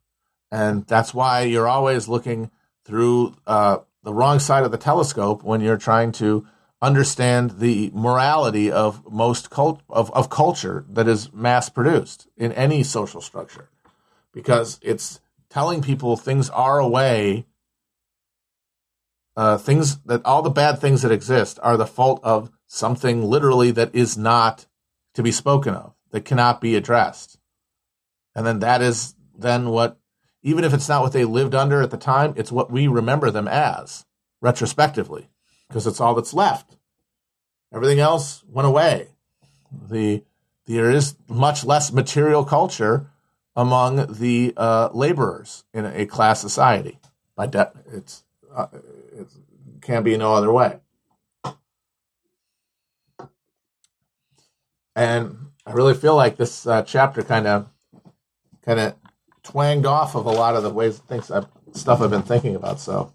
[0.52, 2.52] And that's why you're always looking
[2.86, 6.48] through uh, the wrong side of the telescope when you're trying to
[6.82, 12.84] understand the morality of most cult- of, of culture that is mass produced in any
[12.84, 13.70] social structure
[14.32, 15.20] because it's
[15.50, 17.46] telling people things are a way
[19.38, 23.70] uh, things that all the bad things that exist are the fault of something literally
[23.70, 24.66] that is not
[25.14, 27.38] to be spoken of, that cannot be addressed.
[28.36, 30.00] And then that is then what,
[30.42, 33.30] even if it's not what they lived under at the time, it's what we remember
[33.30, 34.06] them as
[34.42, 35.30] retrospectively,
[35.68, 36.78] because it's all that's left.
[37.74, 39.10] Everything else went away.
[39.90, 40.24] The
[40.66, 43.08] there is much less material culture
[43.56, 47.00] among the uh, laborers in a class society.
[47.36, 48.68] By de- it's uh,
[49.18, 49.28] it
[49.82, 50.80] can't be no other way.
[54.96, 57.70] And I really feel like this uh, chapter kind of
[58.64, 58.96] kind of
[59.44, 62.80] twanged off of a lot of the ways things I've, stuff I've been thinking about.
[62.80, 63.14] So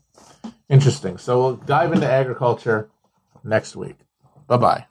[0.68, 1.18] interesting.
[1.18, 2.88] So we'll dive into agriculture
[3.44, 3.96] next week.
[4.46, 4.86] Bye bye.